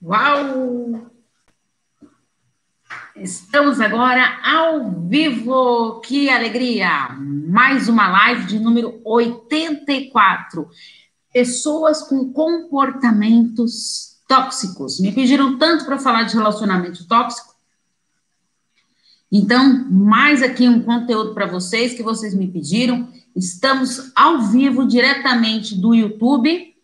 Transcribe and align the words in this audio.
Uau! 0.00 1.10
Estamos 3.16 3.80
agora 3.80 4.38
ao 4.44 4.92
vivo, 5.08 6.00
que 6.02 6.30
alegria! 6.30 7.08
Mais 7.18 7.88
uma 7.88 8.08
live 8.08 8.46
de 8.46 8.60
número 8.60 9.00
84. 9.04 10.68
Pessoas 11.32 12.02
com 12.02 12.32
comportamentos 12.32 14.20
tóxicos. 14.28 15.00
Me 15.00 15.10
pediram 15.10 15.58
tanto 15.58 15.84
para 15.84 15.98
falar 15.98 16.22
de 16.22 16.36
relacionamento 16.36 17.04
tóxico. 17.08 17.56
Então, 19.32 19.84
mais 19.90 20.44
aqui 20.44 20.68
um 20.68 20.80
conteúdo 20.80 21.34
para 21.34 21.46
vocês 21.46 21.94
que 21.94 22.04
vocês 22.04 22.34
me 22.34 22.46
pediram. 22.46 23.08
Estamos 23.34 24.12
ao 24.14 24.42
vivo 24.42 24.86
diretamente 24.86 25.74
do 25.74 25.92
YouTube 25.92 26.77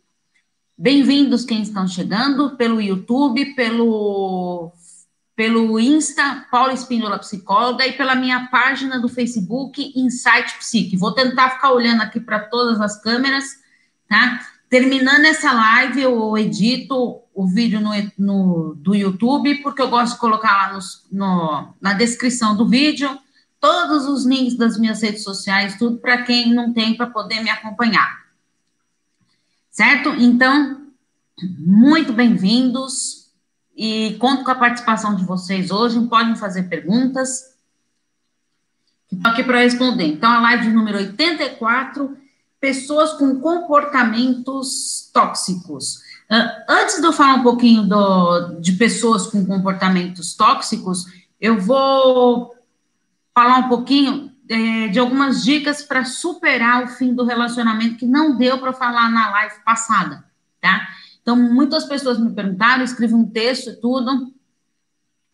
Bem-vindos 0.77 1.45
quem 1.45 1.63
estão 1.63 1.87
chegando 1.87 2.57
pelo 2.57 2.81
YouTube, 2.81 3.55
pelo, 3.55 4.73
pelo 5.37 5.79
Insta, 5.79 6.49
Paula 6.51 6.73
Espíndola 6.73 7.17
Psicóloga, 7.21 7.87
e 7.87 7.93
pela 7.93 8.17
minha 8.17 8.49
página 8.49 8.99
do 8.99 9.09
Facebook, 9.09 9.93
Insight 9.95 10.59
Psique. 10.59 10.97
Vou 10.97 11.13
tentar 11.13 11.51
ficar 11.51 11.71
olhando 11.71 12.03
aqui 12.03 12.19
para 12.19 12.41
todas 12.41 12.81
as 12.81 13.01
câmeras, 13.01 13.45
tá? 14.09 14.41
Terminando 14.69 15.25
essa 15.27 15.53
live, 15.53 16.03
eu 16.03 16.37
edito 16.37 17.23
o 17.33 17.47
vídeo 17.47 17.81
no, 17.81 17.93
no, 18.19 18.75
do 18.75 18.97
YouTube, 18.97 19.63
porque 19.63 19.81
eu 19.81 19.89
gosto 19.89 20.15
de 20.15 20.19
colocar 20.19 20.73
lá 20.73 20.79
no, 21.13 21.75
na 21.81 21.93
descrição 21.93 22.57
do 22.57 22.69
vídeo 22.69 23.17
todos 23.61 24.07
os 24.07 24.27
links 24.27 24.57
das 24.57 24.77
minhas 24.77 25.01
redes 25.01 25.23
sociais, 25.23 25.79
tudo 25.79 25.99
para 25.99 26.23
quem 26.23 26.53
não 26.53 26.73
tem 26.73 26.97
para 26.97 27.07
poder 27.07 27.45
me 27.45 27.51
acompanhar. 27.51 28.24
Certo? 29.75 30.11
Então, 30.11 30.87
muito 31.59 32.13
bem-vindos 32.13 33.29
e 33.77 34.17
conto 34.21 34.45
com 34.45 34.53
a 34.53 34.55
participação 34.55 35.17
de 35.17 35.25
vocês 35.25 35.73
hoje. 35.73 36.01
Podem 36.07 36.37
fazer 36.37 36.69
perguntas. 36.69 37.57
Estou 39.11 39.33
aqui 39.33 39.43
para 39.43 39.59
responder. 39.59 40.07
Então, 40.07 40.31
a 40.31 40.41
live 40.43 40.69
número 40.69 40.99
84, 40.99 42.17
pessoas 42.61 43.15
com 43.15 43.41
comportamentos 43.41 45.11
tóxicos. 45.13 45.97
Uh, 46.31 46.63
antes 46.69 47.01
de 47.01 47.07
eu 47.09 47.13
falar 47.13 47.35
um 47.35 47.43
pouquinho 47.43 47.83
do, 47.83 48.61
de 48.61 48.75
pessoas 48.75 49.27
com 49.27 49.45
comportamentos 49.45 50.37
tóxicos, 50.37 51.05
eu 51.41 51.61
vou 51.61 52.55
falar 53.35 53.59
um 53.59 53.69
pouquinho 53.69 54.33
é, 54.49 54.89
de 54.89 54.99
algumas 54.99 55.43
dicas 55.43 55.83
para 55.83 56.05
superar 56.05 56.85
o 56.85 56.89
fim 56.89 57.15
do 57.15 57.25
relacionamento 57.25 57.97
que 57.97 58.07
não 58.07 58.37
deu 58.37 58.59
para 58.59 58.73
falar 58.73 59.11
na 59.11 59.31
live 59.31 59.57
passada, 59.65 60.25
tá? 60.61 60.87
Então, 61.23 61.37
muitas 61.37 61.85
pessoas 61.85 62.19
me 62.19 62.31
perguntaram, 62.35 62.85
escrevi 62.85 63.15
um 63.15 63.27
texto 63.27 63.71
e 63.71 63.77
tudo, 63.81 64.33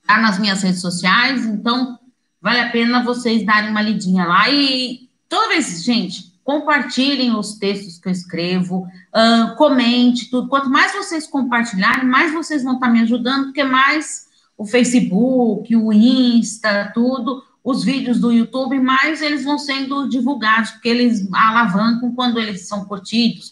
tá 0.06 0.18
nas 0.18 0.38
minhas 0.38 0.62
redes 0.62 0.80
sociais, 0.80 1.44
então 1.44 1.98
vale 2.40 2.60
a 2.60 2.70
pena 2.70 3.02
vocês 3.02 3.44
darem 3.44 3.70
uma 3.70 3.82
lidinha 3.82 4.24
lá 4.24 4.48
e 4.48 5.08
toda 5.28 5.48
vez, 5.48 5.82
gente, 5.82 6.30
compartilhem 6.44 7.34
os 7.36 7.54
textos 7.54 7.98
que 7.98 8.08
eu 8.08 8.12
escrevo, 8.12 8.86
uh, 9.14 9.56
comente 9.56 10.30
tudo. 10.30 10.48
Quanto 10.48 10.70
mais 10.70 10.92
vocês 10.92 11.26
compartilharem, 11.26 12.04
mais 12.04 12.32
vocês 12.32 12.62
vão 12.62 12.74
estar 12.74 12.88
me 12.88 13.00
ajudando, 13.00 13.46
porque 13.46 13.62
mais 13.62 14.26
o 14.56 14.66
Facebook, 14.66 15.74
o 15.74 15.92
Insta, 15.92 16.90
tudo, 16.92 17.42
os 17.62 17.84
vídeos 17.84 18.18
do 18.18 18.32
YouTube, 18.32 18.80
mais 18.80 19.20
eles 19.20 19.44
vão 19.44 19.58
sendo 19.58 20.08
divulgados, 20.08 20.70
porque 20.70 20.88
eles 20.88 21.28
alavancam 21.32 22.14
quando 22.14 22.38
eles 22.38 22.66
são 22.66 22.84
curtidos, 22.86 23.50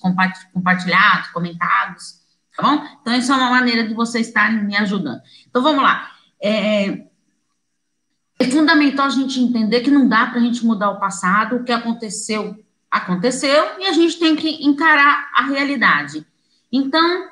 compartilhados, 0.53 1.28
comentados, 1.28 2.20
tá 2.56 2.62
bom? 2.62 2.87
Então, 3.00 3.15
isso 3.15 3.33
é 3.33 3.37
uma 3.37 3.50
maneira 3.50 3.87
de 3.87 3.95
vocês 3.95 4.28
estarem 4.28 4.65
me 4.65 4.77
ajudando. 4.77 5.20
Então, 5.48 5.62
vamos 5.62 5.83
lá. 5.83 6.11
É, 6.41 7.05
é 8.39 8.45
fundamental 8.47 9.06
a 9.06 9.11
gente 9.11 9.41
entender 9.41 9.81
que 9.81 9.91
não 9.91 10.09
dá 10.09 10.27
para 10.27 10.39
a 10.39 10.43
gente 10.43 10.65
mudar 10.65 10.91
o 10.91 11.00
passado, 11.00 11.56
o 11.56 11.65
que 11.65 11.72
aconteceu, 11.72 12.56
aconteceu, 12.91 13.78
e 13.78 13.87
a 13.87 13.93
gente 13.93 14.19
tem 14.19 14.34
que 14.34 14.66
encarar 14.66 15.28
a 15.34 15.43
realidade. 15.43 16.27
Então, 16.72 17.28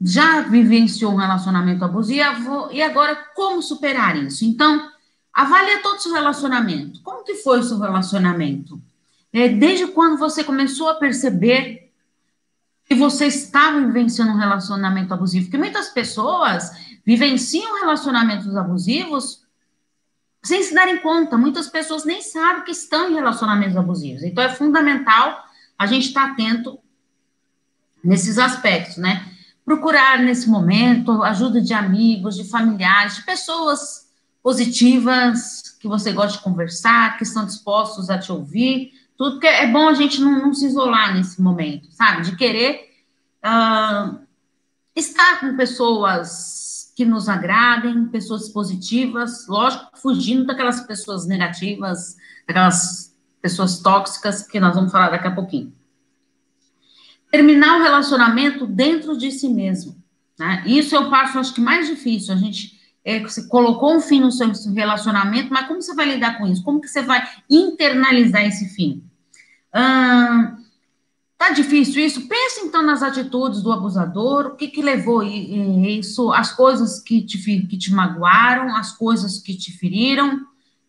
já 0.00 0.40
vivenciou 0.40 1.12
um 1.12 1.16
relacionamento 1.16 1.84
abusivo, 1.84 2.70
e 2.72 2.82
agora 2.82 3.16
como 3.34 3.60
superar 3.60 4.16
isso? 4.16 4.44
Então, 4.44 4.95
Avalie 5.36 5.82
todo 5.82 5.98
o 5.98 6.00
seu 6.00 6.14
relacionamento. 6.14 7.02
Como 7.02 7.22
que 7.22 7.34
foi 7.34 7.58
o 7.58 7.62
seu 7.62 7.78
relacionamento? 7.78 8.80
É, 9.30 9.50
desde 9.50 9.86
quando 9.88 10.16
você 10.16 10.42
começou 10.42 10.88
a 10.88 10.94
perceber 10.94 11.92
que 12.86 12.94
você 12.94 13.26
estava 13.26 13.78
vivenciando 13.78 14.32
um 14.32 14.38
relacionamento 14.38 15.12
abusivo? 15.12 15.44
Porque 15.44 15.58
muitas 15.58 15.90
pessoas 15.90 16.70
vivenciam 17.04 17.80
relacionamentos 17.80 18.56
abusivos 18.56 19.44
sem 20.42 20.62
se 20.62 20.74
darem 20.74 21.02
conta. 21.02 21.36
Muitas 21.36 21.68
pessoas 21.68 22.06
nem 22.06 22.22
sabem 22.22 22.64
que 22.64 22.70
estão 22.70 23.10
em 23.10 23.14
relacionamentos 23.14 23.76
abusivos. 23.76 24.22
Então, 24.22 24.42
é 24.42 24.48
fundamental 24.48 25.44
a 25.78 25.86
gente 25.86 26.06
estar 26.06 26.30
atento 26.30 26.78
nesses 28.02 28.38
aspectos, 28.38 28.96
né? 28.96 29.30
Procurar 29.66 30.18
nesse 30.18 30.48
momento 30.48 31.22
ajuda 31.22 31.60
de 31.60 31.74
amigos, 31.74 32.36
de 32.36 32.44
familiares, 32.44 33.16
de 33.16 33.22
pessoas 33.24 34.05
positivas, 34.46 35.76
que 35.80 35.88
você 35.88 36.12
gosta 36.12 36.38
de 36.38 36.44
conversar, 36.44 37.18
que 37.18 37.24
estão 37.24 37.44
dispostos 37.44 38.08
a 38.08 38.16
te 38.16 38.30
ouvir, 38.30 38.92
tudo 39.18 39.40
que 39.40 39.46
é 39.48 39.66
bom 39.66 39.88
a 39.88 39.94
gente 39.94 40.20
não, 40.20 40.40
não 40.40 40.54
se 40.54 40.66
isolar 40.66 41.16
nesse 41.16 41.42
momento, 41.42 41.90
sabe? 41.90 42.22
De 42.22 42.36
querer 42.36 42.92
uh, 43.44 44.20
estar 44.94 45.40
com 45.40 45.56
pessoas 45.56 46.92
que 46.94 47.04
nos 47.04 47.28
agradem, 47.28 48.06
pessoas 48.06 48.48
positivas, 48.48 49.48
lógico, 49.48 49.90
fugindo 50.00 50.46
daquelas 50.46 50.80
pessoas 50.82 51.26
negativas, 51.26 52.14
daquelas 52.46 53.12
pessoas 53.42 53.80
tóxicas, 53.80 54.46
que 54.46 54.60
nós 54.60 54.76
vamos 54.76 54.92
falar 54.92 55.10
daqui 55.10 55.26
a 55.26 55.34
pouquinho. 55.34 55.74
Terminar 57.32 57.80
o 57.80 57.82
relacionamento 57.82 58.64
dentro 58.64 59.18
de 59.18 59.32
si 59.32 59.48
mesmo. 59.48 60.00
Né? 60.38 60.62
Isso 60.66 60.94
é 60.94 61.00
o 61.00 61.10
passo, 61.10 61.36
acho 61.36 61.52
que, 61.52 61.60
mais 61.60 61.88
difícil, 61.88 62.32
a 62.32 62.36
gente 62.36 62.75
é, 63.06 63.20
você 63.20 63.46
colocou 63.46 63.94
um 63.94 64.00
fim 64.00 64.18
no 64.18 64.32
seu 64.32 64.50
relacionamento, 64.74 65.48
mas 65.52 65.68
como 65.68 65.80
você 65.80 65.94
vai 65.94 66.06
lidar 66.06 66.36
com 66.36 66.46
isso? 66.48 66.64
Como 66.64 66.80
que 66.80 66.88
você 66.88 67.02
vai 67.02 67.24
internalizar 67.48 68.44
esse 68.44 68.68
fim? 68.74 69.04
Ah, 69.72 70.56
tá 71.38 71.50
difícil 71.50 72.04
isso? 72.04 72.26
Pense 72.26 72.66
então 72.66 72.82
nas 72.82 73.04
atitudes 73.04 73.62
do 73.62 73.70
abusador, 73.70 74.46
o 74.46 74.56
que 74.56 74.66
que 74.66 74.82
levou 74.82 75.22
isso, 75.22 76.32
as 76.32 76.50
coisas 76.52 76.98
que 76.98 77.22
te, 77.22 77.38
que 77.38 77.78
te 77.78 77.94
magoaram, 77.94 78.74
as 78.74 78.90
coisas 78.90 79.38
que 79.38 79.56
te 79.56 79.70
feriram, 79.70 80.40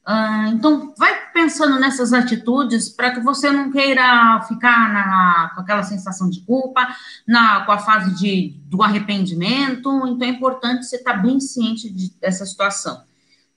ah, 0.10 0.48
então, 0.54 0.94
vai 0.98 1.32
pensando 1.34 1.78
nessas 1.78 2.14
atitudes 2.14 2.88
para 2.88 3.12
que 3.12 3.20
você 3.20 3.52
não 3.52 3.70
queira 3.70 4.42
ficar 4.48 4.94
na, 4.94 5.52
com 5.54 5.60
aquela 5.60 5.84
sensação 5.84 6.30
de 6.30 6.40
culpa, 6.46 6.88
na, 7.28 7.66
com 7.66 7.74
a 7.74 7.78
fase 7.78 8.16
de, 8.16 8.56
do 8.68 8.82
arrependimento. 8.82 10.08
Então, 10.08 10.26
é 10.26 10.30
importante 10.30 10.86
você 10.86 10.96
estar 10.96 11.16
tá 11.16 11.20
bem 11.20 11.42
ciente 11.42 11.90
de, 11.90 12.10
dessa 12.22 12.46
situação. 12.46 13.04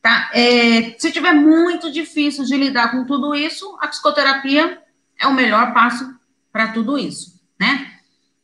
Tá? 0.03 0.29
É, 0.35 0.97
se 0.99 1.13
tiver 1.13 1.35
muito 1.35 1.89
difícil 1.93 2.45
de 2.45 2.57
lidar 2.57 2.91
com 2.91 3.05
tudo 3.05 3.33
isso, 3.33 3.79
a 3.81 3.87
psicoterapia 3.87 4.83
é 5.21 5.29
o 5.29 5.35
melhor 5.35 5.73
passo 5.73 6.13
para 6.51 6.73
tudo 6.73 6.99
isso, 6.99 7.41
né? 7.61 7.93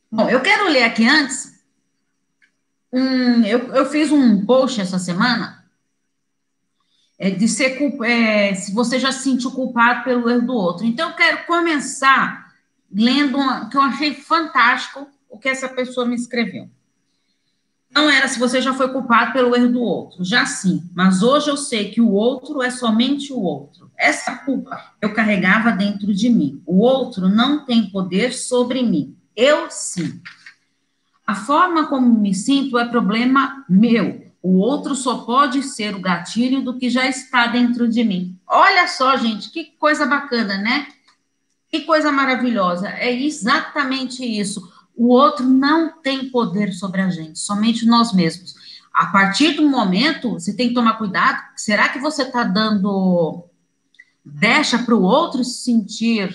Bom, 0.09 0.29
eu 0.29 0.39
quero 0.39 0.69
ler 0.69 0.83
aqui 0.83 1.05
antes. 1.05 1.61
Eu, 3.45 3.73
eu 3.73 3.85
fiz 3.87 4.13
um 4.13 4.45
post 4.45 4.79
essa 4.79 4.97
semana 4.97 5.56
é, 7.19 7.29
de 7.29 7.47
ser 7.47 7.77
é, 8.03 8.53
se 8.53 8.73
você 8.73 8.99
já 8.99 9.11
se 9.11 9.23
sentiu 9.23 9.51
culpado 9.51 10.03
pelo 10.03 10.29
erro 10.29 10.45
do 10.45 10.53
outro. 10.53 10.85
Então, 10.85 11.09
eu 11.09 11.15
quero 11.15 11.45
começar 11.45 12.53
lendo 12.91 13.37
uma, 13.37 13.69
que 13.69 13.77
eu 13.77 13.81
achei 13.81 14.13
fantástico 14.13 15.07
o 15.29 15.37
que 15.37 15.49
essa 15.49 15.67
pessoa 15.67 16.05
me 16.05 16.15
escreveu. 16.15 16.69
Não 17.89 18.09
era 18.09 18.27
se 18.27 18.37
você 18.37 18.61
já 18.61 18.73
foi 18.73 18.89
culpado 18.89 19.33
pelo 19.33 19.55
erro 19.55 19.71
do 19.71 19.81
outro, 19.81 20.23
já 20.23 20.45
sim, 20.45 20.83
mas 20.93 21.23
hoje 21.23 21.49
eu 21.49 21.57
sei 21.57 21.89
que 21.89 22.01
o 22.01 22.11
outro 22.11 22.61
é 22.61 22.69
somente 22.69 23.33
o 23.33 23.39
outro. 23.39 23.89
Essa 23.97 24.35
culpa 24.35 24.93
eu 25.01 25.13
carregava 25.13 25.71
dentro 25.71 26.13
de 26.13 26.29
mim. 26.29 26.61
O 26.65 26.79
outro 26.79 27.27
não 27.27 27.65
tem 27.65 27.89
poder 27.89 28.33
sobre 28.33 28.83
mim. 28.83 29.15
Eu 29.35 29.67
sim. 29.71 30.21
A 31.25 31.33
forma 31.33 31.87
como 31.87 32.07
me 32.07 32.33
sinto 32.33 32.77
é 32.77 32.85
problema 32.85 33.65
meu. 33.67 34.26
O 34.49 34.59
outro 34.59 34.95
só 34.95 35.25
pode 35.25 35.61
ser 35.61 35.93
o 35.93 35.99
gatilho 35.99 36.61
do 36.61 36.77
que 36.77 36.89
já 36.89 37.05
está 37.05 37.47
dentro 37.47 37.85
de 37.85 38.01
mim. 38.01 38.39
Olha 38.47 38.87
só, 38.87 39.17
gente, 39.17 39.51
que 39.51 39.73
coisa 39.77 40.05
bacana, 40.05 40.57
né? 40.57 40.87
Que 41.67 41.81
coisa 41.81 42.13
maravilhosa. 42.13 42.87
É 42.87 43.13
exatamente 43.13 44.23
isso. 44.23 44.71
O 44.95 45.09
outro 45.09 45.45
não 45.45 46.01
tem 46.01 46.29
poder 46.29 46.71
sobre 46.71 47.01
a 47.01 47.09
gente, 47.09 47.37
somente 47.37 47.85
nós 47.85 48.13
mesmos. 48.13 48.55
A 48.93 49.07
partir 49.07 49.51
do 49.51 49.67
momento, 49.67 50.31
você 50.31 50.55
tem 50.55 50.69
que 50.69 50.73
tomar 50.73 50.93
cuidado. 50.97 51.43
Será 51.57 51.89
que 51.89 51.99
você 51.99 52.23
está 52.23 52.45
dando 52.45 53.43
deixa 54.23 54.79
para 54.79 54.95
o 54.95 55.03
outro 55.03 55.43
sentir 55.43 56.33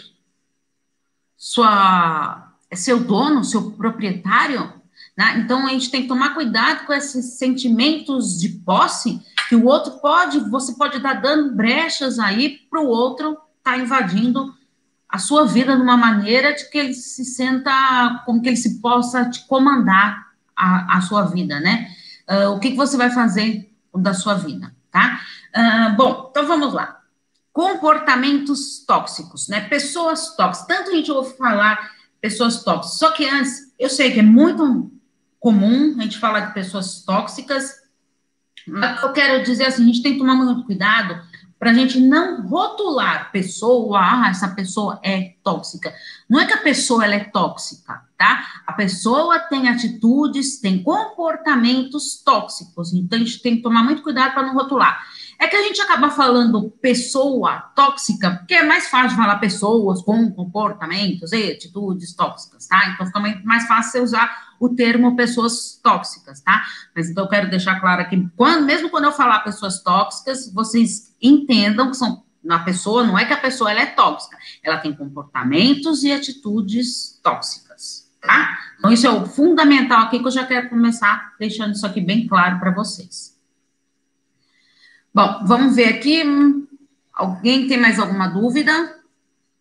sua, 1.35 2.53
seu 2.75 3.03
dono, 3.03 3.43
seu 3.43 3.71
proprietário? 3.71 4.82
Né? 5.17 5.39
Então, 5.39 5.67
a 5.67 5.71
gente 5.71 5.91
tem 5.91 6.03
que 6.03 6.09
tomar 6.09 6.35
cuidado 6.35 6.87
com 6.87 6.93
esses 6.93 7.39
sentimentos 7.39 8.39
de 8.41 8.49
posse 8.49 9.21
que 9.49 9.57
o 9.57 9.67
outro 9.67 9.99
pode, 10.01 10.39
você 10.51 10.73
pode 10.75 10.97
estar 10.97 11.15
dando 11.15 11.55
brechas 11.55 12.19
aí 12.19 12.61
para 12.71 12.81
o 12.81 12.87
outro 12.87 13.33
estar 13.59 13.73
tá 13.73 13.77
invadindo 13.77 14.55
a 15.13 15.19
sua 15.19 15.45
vida 15.45 15.77
de 15.77 15.83
uma 15.83 15.97
maneira 15.97 16.55
de 16.55 16.71
que 16.71 16.79
ele 16.79 16.95
se 16.95 17.23
senta, 17.23 18.23
como 18.25 18.41
que 18.41 18.49
ele 18.49 18.57
se 18.57 18.81
possa 18.81 19.29
te 19.29 19.47
comandar 19.47 20.33
a, 20.57 20.97
a 20.97 21.01
sua 21.03 21.25
vida, 21.27 21.61
né? 21.61 21.91
Uh, 22.27 22.53
o 22.53 22.59
que, 22.59 22.71
que 22.71 22.77
você 22.77 22.97
vai 22.97 23.11
fazer 23.11 23.71
da 23.95 24.15
sua 24.15 24.33
vida, 24.35 24.75
tá? 24.91 25.21
Uh, 25.55 25.97
bom, 25.97 26.29
então 26.31 26.47
vamos 26.47 26.73
lá. 26.73 27.03
Comportamentos 27.53 28.83
tóxicos, 28.87 29.49
né? 29.49 29.61
Pessoas 29.69 30.35
tóxicas. 30.35 30.67
Tanto 30.67 30.91
a 30.91 30.95
gente 30.95 31.13
ouve 31.13 31.37
falar 31.37 31.93
pessoas 32.19 32.65
tóxicas, 32.65 32.99
só 32.99 33.11
que 33.11 33.29
antes, 33.29 33.71
eu 33.79 33.91
sei 33.91 34.13
que 34.13 34.21
é 34.21 34.23
muito 34.23 34.91
comum 35.43 35.97
a 35.99 36.03
gente 36.05 36.19
falar 36.19 36.41
de 36.41 36.55
pessoas 36.55 37.03
tóxicas, 37.05 37.83
mas 38.67 39.03
eu 39.03 39.13
quero 39.13 39.43
dizer 39.43 39.67
assim, 39.67 39.83
a 39.83 39.87
gente 39.87 40.03
tem 40.03 40.13
que 40.13 40.21
tomar 40.21 40.37
muito 40.37 40.65
cuidado 40.65 41.21
para 41.59 41.73
a 41.73 41.75
gente 41.75 42.01
não 42.01 42.47
rotular 42.47 43.31
pessoa, 43.33 43.99
ah, 44.01 44.29
essa 44.31 44.49
pessoa 44.49 45.01
é 45.03 45.35
tóxica. 45.43 45.93
Não 46.31 46.41
é 46.41 46.47
que 46.47 46.53
a 46.53 46.63
pessoa 46.63 47.05
ela 47.05 47.15
é 47.15 47.25
tóxica, 47.25 48.03
tá? 48.17 48.63
A 48.65 48.73
pessoa 48.73 49.41
tem 49.41 49.69
atitudes, 49.69 50.61
tem 50.61 50.81
comportamentos 50.81 52.23
tóxicos, 52.25 52.93
então 52.95 53.19
a 53.19 53.23
gente 53.23 53.43
tem 53.43 53.57
que 53.57 53.63
tomar 53.63 53.83
muito 53.83 54.03
cuidado 54.03 54.35
para 54.35 54.47
não 54.47 54.55
rotular. 54.55 55.05
É 55.43 55.49
que 55.49 55.57
a 55.57 55.63
gente 55.65 55.81
acaba 55.81 56.09
falando 56.09 56.71
pessoa 56.81 57.59
tóxica, 57.75 58.31
porque 58.31 58.55
é 58.55 58.63
mais 58.63 58.89
fácil 58.89 59.17
falar 59.17 59.41
pessoas 59.41 60.01
com 60.01 60.31
comportamentos 60.31 61.33
e 61.33 61.51
atitudes 61.51 62.15
tóxicas, 62.15 62.69
tá? 62.69 62.91
Então 62.95 63.05
fica 63.07 63.19
mais 63.43 63.67
fácil 63.67 63.91
você 63.91 64.01
usar 64.01 64.53
o 64.61 64.69
termo 64.69 65.17
pessoas 65.17 65.81
tóxicas, 65.83 66.41
tá? 66.43 66.63
Mas 66.95 67.11
então 67.11 67.25
eu 67.25 67.29
quero 67.29 67.51
deixar 67.51 67.81
claro 67.81 68.03
aqui, 68.03 68.25
quando, 68.37 68.67
mesmo 68.67 68.89
quando 68.89 69.07
eu 69.07 69.11
falar 69.11 69.41
pessoas 69.41 69.83
tóxicas, 69.83 70.49
vocês 70.55 71.13
entendam 71.21 71.91
que 71.91 71.97
são 71.97 72.23
na 72.41 72.61
pessoa, 72.61 73.03
não 73.03 73.19
é 73.19 73.25
que 73.25 73.33
a 73.33 73.41
pessoa 73.41 73.73
ela 73.73 73.81
é 73.81 73.87
tóxica, 73.87 74.39
ela 74.63 74.79
tem 74.79 74.95
comportamentos 74.95 76.05
e 76.05 76.13
atitudes 76.13 77.19
tóxicas, 77.21 78.09
tá? 78.21 78.57
Então 78.79 78.93
isso 78.93 79.09
é 79.09 79.11
o 79.11 79.27
fundamental 79.27 80.03
aqui 80.03 80.21
que 80.21 80.27
eu 80.27 80.31
já 80.31 80.47
quero 80.47 80.69
começar 80.69 81.35
deixando 81.37 81.73
isso 81.73 81.85
aqui 81.85 82.01
bem 82.01 82.29
claro 82.29 82.61
para 82.61 82.71
vocês. 82.71 83.32
Bom, 85.15 85.45
vamos 85.45 85.77
ver 85.77 85.89
aqui. 85.89 86.23
Alguém 87.13 87.67
tem 87.67 87.79
mais 87.79 87.99
alguma 87.99 88.29
dúvida? 88.29 88.73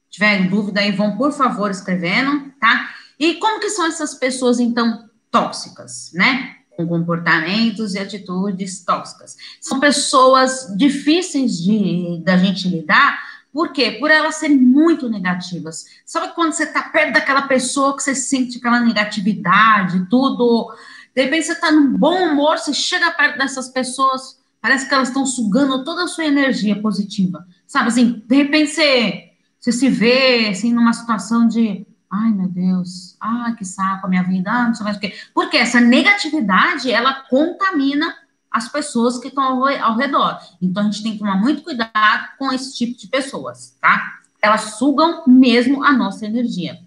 Tiverem 0.10 0.48
dúvida 0.48 0.80
aí, 0.80 0.92
vão, 0.92 1.18
por 1.18 1.34
favor, 1.34 1.70
escrevendo, 1.70 2.52
tá? 2.60 2.90
E 3.20 3.36
como 3.36 3.60
que 3.60 3.70
são 3.70 3.86
essas 3.86 4.14
pessoas, 4.14 4.60
então, 4.60 5.10
tóxicas, 5.30 6.12
né? 6.14 6.56
Com 6.76 6.88
comportamentos 6.88 7.94
e 7.94 8.00
atitudes 8.00 8.84
tóxicas. 8.84 9.36
São 9.60 9.80
pessoas 9.80 10.74
difíceis 10.78 11.62
de 11.62 12.22
da 12.24 12.38
gente 12.38 12.70
lidar, 12.70 13.20
por 13.52 13.74
quê? 13.74 13.92
Por 14.00 14.10
elas 14.10 14.36
serem 14.36 14.58
muito 14.58 15.10
negativas. 15.10 15.86
Sabe 16.06 16.34
quando 16.34 16.54
você 16.54 16.66
tá 16.66 16.84
perto 16.84 17.14
daquela 17.14 17.44
pessoa 17.44 17.96
que 17.96 18.04
você 18.04 18.16
sente 18.16 18.58
aquela 18.58 18.80
negatividade, 18.80 20.08
tudo. 20.10 20.74
De 21.14 21.24
repente 21.24 21.48
você 21.48 21.56
tá 21.56 21.72
num 21.72 21.92
bom 21.92 22.32
humor, 22.32 22.58
você 22.58 22.74
chega 22.74 23.12
perto 23.12 23.38
dessas 23.38 23.68
pessoas, 23.68 24.41
Parece 24.62 24.88
que 24.88 24.94
elas 24.94 25.08
estão 25.08 25.26
sugando 25.26 25.84
toda 25.84 26.04
a 26.04 26.08
sua 26.08 26.26
energia 26.26 26.80
positiva. 26.80 27.48
Sabe 27.66 27.88
assim, 27.88 28.24
de 28.28 28.36
repente 28.36 28.72
você, 28.72 29.32
você 29.60 29.72
se 29.72 29.90
vê 29.90 30.50
assim 30.50 30.72
numa 30.74 30.94
situação 30.94 31.48
de 31.48 31.86
ai 32.10 32.32
meu 32.32 32.48
Deus, 32.48 33.16
ai 33.20 33.56
que 33.56 33.66
saco 33.66 34.06
a 34.06 34.10
minha 34.10 34.24
vida, 34.24 34.52
ah, 34.52 34.68
não 34.68 34.76
sei 34.76 34.84
mais 34.84 34.98
o 34.98 35.00
quê. 35.00 35.16
Porque 35.34 35.58
essa 35.58 35.80
negatividade, 35.80 36.92
ela 36.92 37.24
contamina 37.30 38.14
as 38.52 38.68
pessoas 38.68 39.18
que 39.18 39.30
estão 39.30 39.44
ao, 39.44 39.68
ao 39.68 39.98
redor. 39.98 40.38
Então 40.62 40.84
a 40.84 40.86
gente 40.86 41.02
tem 41.02 41.14
que 41.14 41.20
tomar 41.20 41.38
muito 41.38 41.64
cuidado 41.64 42.30
com 42.38 42.52
esse 42.52 42.76
tipo 42.76 43.00
de 43.00 43.08
pessoas, 43.08 43.76
tá? 43.82 44.20
Elas 44.42 44.76
sugam 44.76 45.24
mesmo 45.26 45.84
a 45.84 45.94
nossa 45.94 46.26
energia. 46.26 46.78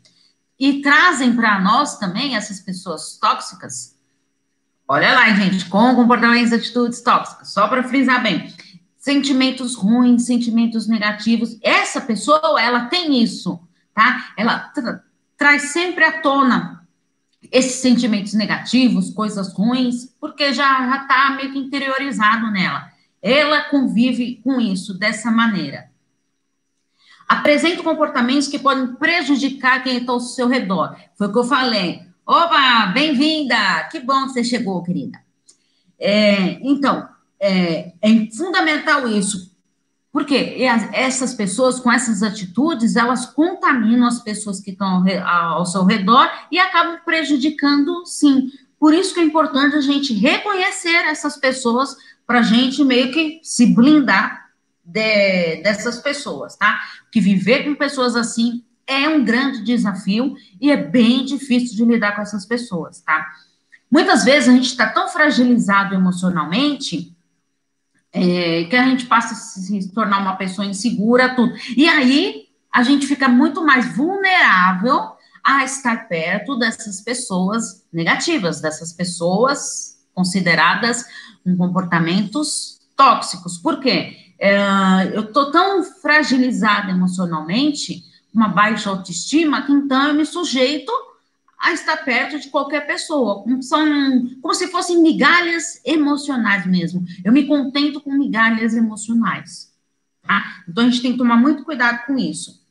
E 0.58 0.82
trazem 0.82 1.34
para 1.34 1.58
nós 1.60 1.98
também 1.98 2.36
essas 2.36 2.60
pessoas 2.60 3.18
tóxicas 3.18 3.93
Olha 4.86 5.14
lá, 5.14 5.30
gente, 5.30 5.64
com 5.66 5.94
comportamentos 5.94 6.52
e 6.52 6.56
atitudes 6.56 7.00
tóxicas, 7.00 7.52
só 7.52 7.68
para 7.68 7.84
frisar 7.84 8.22
bem. 8.22 8.52
Sentimentos 8.98 9.74
ruins, 9.74 10.26
sentimentos 10.26 10.86
negativos. 10.86 11.58
Essa 11.62 12.00
pessoa, 12.00 12.60
ela 12.60 12.86
tem 12.86 13.22
isso, 13.22 13.60
tá? 13.94 14.32
Ela 14.36 14.58
tra 14.58 15.02
traz 15.36 15.72
sempre 15.72 16.04
à 16.04 16.22
tona 16.22 16.86
esses 17.50 17.74
sentimentos 17.74 18.34
negativos, 18.34 19.10
coisas 19.10 19.52
ruins, 19.52 20.14
porque 20.20 20.52
já 20.52 20.96
está 20.96 21.30
meio 21.36 21.52
que 21.52 21.58
interiorizado 21.58 22.50
nela. 22.50 22.90
Ela 23.20 23.62
convive 23.64 24.40
com 24.44 24.60
isso 24.60 24.98
dessa 24.98 25.30
maneira. 25.30 25.90
Apresenta 27.28 27.82
comportamentos 27.82 28.48
que 28.48 28.58
podem 28.58 28.94
prejudicar 28.94 29.82
quem 29.82 29.98
está 29.98 30.12
ao 30.12 30.20
seu 30.20 30.46
redor. 30.46 30.96
Foi 31.16 31.26
o 31.26 31.32
que 31.32 31.38
eu 31.38 31.44
falei. 31.44 32.02
Opa, 32.26 32.86
bem-vinda! 32.86 33.86
Que 33.92 34.00
bom 34.00 34.24
que 34.24 34.32
você 34.32 34.42
chegou, 34.42 34.82
querida. 34.82 35.18
É, 36.00 36.58
então, 36.62 37.06
é, 37.38 37.92
é, 38.00 38.30
fundamental 38.34 39.06
isso, 39.06 39.54
porque 40.10 40.56
essas 40.94 41.34
pessoas 41.34 41.78
com 41.78 41.92
essas 41.92 42.22
atitudes, 42.22 42.96
elas 42.96 43.26
contaminam 43.26 44.06
as 44.06 44.22
pessoas 44.22 44.58
que 44.58 44.70
estão 44.70 45.04
ao 45.22 45.66
seu 45.66 45.84
redor 45.84 46.30
e 46.50 46.58
acabam 46.58 46.98
prejudicando, 47.04 48.06
sim. 48.06 48.50
Por 48.80 48.94
isso 48.94 49.12
que 49.12 49.20
é 49.20 49.24
importante 49.24 49.76
a 49.76 49.82
gente 49.82 50.14
reconhecer 50.14 51.04
essas 51.06 51.36
pessoas 51.36 51.94
para 52.26 52.38
a 52.38 52.42
gente 52.42 52.82
meio 52.82 53.12
que 53.12 53.38
se 53.42 53.66
blindar 53.66 54.48
de, 54.82 55.62
dessas 55.62 55.98
pessoas, 55.98 56.56
tá? 56.56 56.80
Que 57.12 57.20
viver 57.20 57.64
com 57.64 57.74
pessoas 57.74 58.16
assim 58.16 58.64
é 58.86 59.08
um 59.08 59.24
grande 59.24 59.62
desafio 59.62 60.34
e 60.60 60.70
é 60.70 60.76
bem 60.76 61.24
difícil 61.24 61.76
de 61.76 61.84
lidar 61.84 62.14
com 62.14 62.22
essas 62.22 62.44
pessoas, 62.44 63.00
tá? 63.00 63.26
Muitas 63.90 64.24
vezes 64.24 64.48
a 64.48 64.52
gente 64.52 64.66
está 64.66 64.88
tão 64.88 65.08
fragilizado 65.08 65.94
emocionalmente 65.94 67.14
é, 68.12 68.64
que 68.64 68.76
a 68.76 68.84
gente 68.88 69.06
passa 69.06 69.34
a 69.34 69.36
se 69.36 69.92
tornar 69.92 70.18
uma 70.18 70.36
pessoa 70.36 70.66
insegura, 70.66 71.34
tudo. 71.34 71.54
E 71.76 71.88
aí 71.88 72.44
a 72.72 72.82
gente 72.82 73.06
fica 73.06 73.28
muito 73.28 73.64
mais 73.64 73.96
vulnerável 73.96 75.12
a 75.44 75.64
estar 75.64 76.08
perto 76.08 76.56
dessas 76.56 77.00
pessoas 77.02 77.84
negativas, 77.92 78.60
dessas 78.60 78.92
pessoas 78.92 79.98
consideradas 80.14 81.04
com 81.42 81.56
comportamentos 81.56 82.80
tóxicos. 82.96 83.58
Por 83.58 83.80
quê? 83.80 84.16
É, 84.38 84.56
eu 85.12 85.32
tô 85.32 85.50
tão 85.50 85.84
fragilizada 85.84 86.90
emocionalmente 86.90 88.02
uma 88.34 88.48
baixa 88.48 88.90
autoestima, 88.90 89.64
então 89.68 90.08
eu 90.08 90.14
me 90.14 90.26
sujeito 90.26 90.92
a 91.58 91.72
estar 91.72 91.96
perto 91.98 92.38
de 92.38 92.48
qualquer 92.48 92.86
pessoa. 92.86 93.44
São 93.62 94.28
como 94.42 94.54
se 94.54 94.66
fossem 94.68 95.00
migalhas 95.00 95.80
emocionais 95.84 96.66
mesmo. 96.66 97.04
Eu 97.24 97.32
me 97.32 97.46
contento 97.46 98.00
com 98.00 98.12
migalhas 98.12 98.74
emocionais. 98.74 99.72
Tá? 100.22 100.62
Então 100.68 100.84
a 100.84 100.90
gente 100.90 101.00
tem 101.00 101.12
que 101.12 101.18
tomar 101.18 101.36
muito 101.36 101.64
cuidado 101.64 102.04
com 102.06 102.18
isso. 102.18 102.62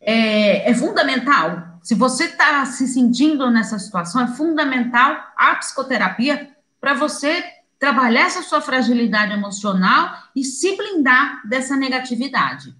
É, 0.00 0.70
é 0.70 0.74
fundamental, 0.74 1.78
se 1.82 1.94
você 1.94 2.24
está 2.24 2.64
se 2.64 2.88
sentindo 2.88 3.48
nessa 3.50 3.78
situação, 3.78 4.22
é 4.22 4.26
fundamental 4.28 5.32
a 5.36 5.54
psicoterapia 5.54 6.50
para 6.80 6.94
você 6.94 7.44
trabalhar 7.78 8.22
essa 8.22 8.42
sua 8.42 8.60
fragilidade 8.60 9.32
emocional 9.32 10.16
e 10.34 10.42
se 10.42 10.76
blindar 10.76 11.46
dessa 11.46 11.76
negatividade. 11.76 12.74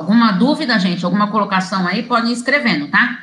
Alguma 0.00 0.32
dúvida, 0.32 0.78
gente? 0.78 1.04
Alguma 1.04 1.30
colocação 1.30 1.86
aí? 1.86 2.02
Podem 2.02 2.30
ir 2.30 2.32
escrevendo, 2.32 2.90
tá? 2.90 3.18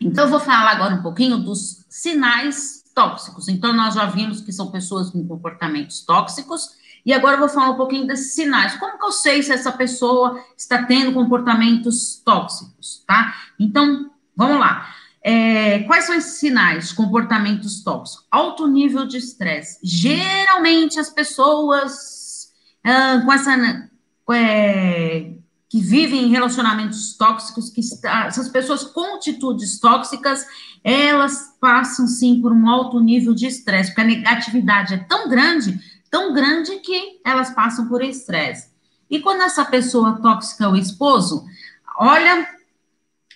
Então, 0.00 0.26
eu 0.26 0.30
vou 0.30 0.38
falar 0.38 0.70
agora 0.70 0.94
um 0.94 1.02
pouquinho 1.02 1.38
dos 1.38 1.84
sinais 1.88 2.84
tóxicos. 2.94 3.48
Então, 3.48 3.72
nós 3.72 3.94
já 3.94 4.06
vimos 4.06 4.40
que 4.40 4.52
são 4.52 4.70
pessoas 4.70 5.10
com 5.10 5.26
comportamentos 5.26 6.02
tóxicos, 6.02 6.68
e 7.04 7.12
agora 7.12 7.34
eu 7.34 7.40
vou 7.40 7.48
falar 7.48 7.70
um 7.70 7.76
pouquinho 7.76 8.06
desses 8.06 8.32
sinais. 8.32 8.76
Como 8.76 8.96
que 8.96 9.04
eu 9.04 9.10
sei 9.10 9.42
se 9.42 9.50
essa 9.50 9.72
pessoa 9.72 10.40
está 10.56 10.84
tendo 10.84 11.12
comportamentos 11.12 12.22
tóxicos, 12.24 13.02
tá? 13.04 13.34
Então, 13.58 14.08
vamos 14.36 14.60
lá. 14.60 14.86
É, 15.20 15.80
quais 15.80 16.04
são 16.04 16.14
esses 16.14 16.38
sinais 16.38 16.90
de 16.90 16.94
comportamentos 16.94 17.82
tóxicos? 17.82 18.24
Alto 18.30 18.68
nível 18.68 19.04
de 19.04 19.16
estresse. 19.16 19.80
Geralmente, 19.82 21.00
as 21.00 21.10
pessoas 21.10 22.52
ah, 22.84 23.20
com 23.24 23.32
essa. 23.32 23.90
É, 24.30 25.33
que 25.74 25.80
vivem 25.80 26.26
em 26.26 26.28
relacionamentos 26.28 27.16
tóxicos, 27.16 27.68
que 27.68 27.80
essas 27.80 28.48
pessoas 28.48 28.84
com 28.84 29.16
atitudes 29.16 29.80
tóxicas, 29.80 30.46
elas 30.84 31.52
passam 31.60 32.06
sim 32.06 32.40
por 32.40 32.52
um 32.52 32.68
alto 32.68 33.00
nível 33.00 33.34
de 33.34 33.48
estresse, 33.48 33.88
porque 33.90 34.02
a 34.02 34.04
negatividade 34.04 34.94
é 34.94 34.98
tão 34.98 35.28
grande, 35.28 35.80
tão 36.08 36.32
grande 36.32 36.76
que 36.76 37.20
elas 37.24 37.50
passam 37.50 37.88
por 37.88 38.04
estresse. 38.04 38.70
E 39.10 39.18
quando 39.18 39.40
essa 39.40 39.64
pessoa 39.64 40.20
tóxica 40.22 40.62
é 40.62 40.68
o 40.68 40.76
esposo, 40.76 41.44
olha, 41.98 42.46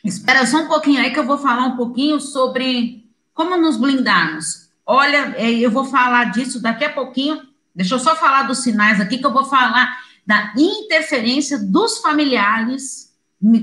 espera 0.05 0.47
só 0.47 0.59
um 0.59 0.69
pouquinho 0.69 1.01
aí 1.01 1.13
que 1.13 1.19
eu 1.19 1.27
vou 1.27 1.39
falar 1.39 1.67
um 1.67 1.77
pouquinho 1.77 2.21
sobre 2.21 3.05
como 3.35 3.57
nos 3.57 3.77
blindarmos. 3.77 4.69
Olha, 4.87 5.35
é, 5.37 5.51
eu 5.51 5.73
vou 5.73 5.87
falar 5.87 6.31
disso 6.31 6.63
daqui 6.63 6.85
a 6.85 6.93
pouquinho. 6.93 7.43
Deixa 7.75 7.97
eu 7.97 7.99
só 7.99 8.15
falar 8.15 8.45
dos 8.45 8.59
sinais 8.59 9.01
aqui 9.01 9.19
que 9.19 9.27
eu 9.27 9.33
vou 9.33 9.45
falar 9.45 10.07
da 10.29 10.53
interferência 10.59 11.59
dos 11.59 11.99
familiares 11.99 13.11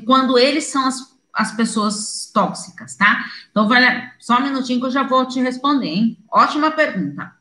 quando 0.04 0.36
eles 0.36 0.64
são 0.64 0.88
as, 0.88 1.16
as 1.32 1.56
pessoas 1.56 2.32
tóxicas, 2.34 2.96
tá? 2.96 3.24
Então, 3.52 3.68
vai, 3.68 4.12
só 4.18 4.40
um 4.40 4.44
minutinho 4.44 4.80
que 4.80 4.88
eu 4.88 4.92
já 4.92 5.04
vou 5.04 5.28
te 5.28 5.40
responder, 5.40 5.90
hein? 5.90 6.18
Ótima 6.32 6.72
pergunta. 6.72 7.32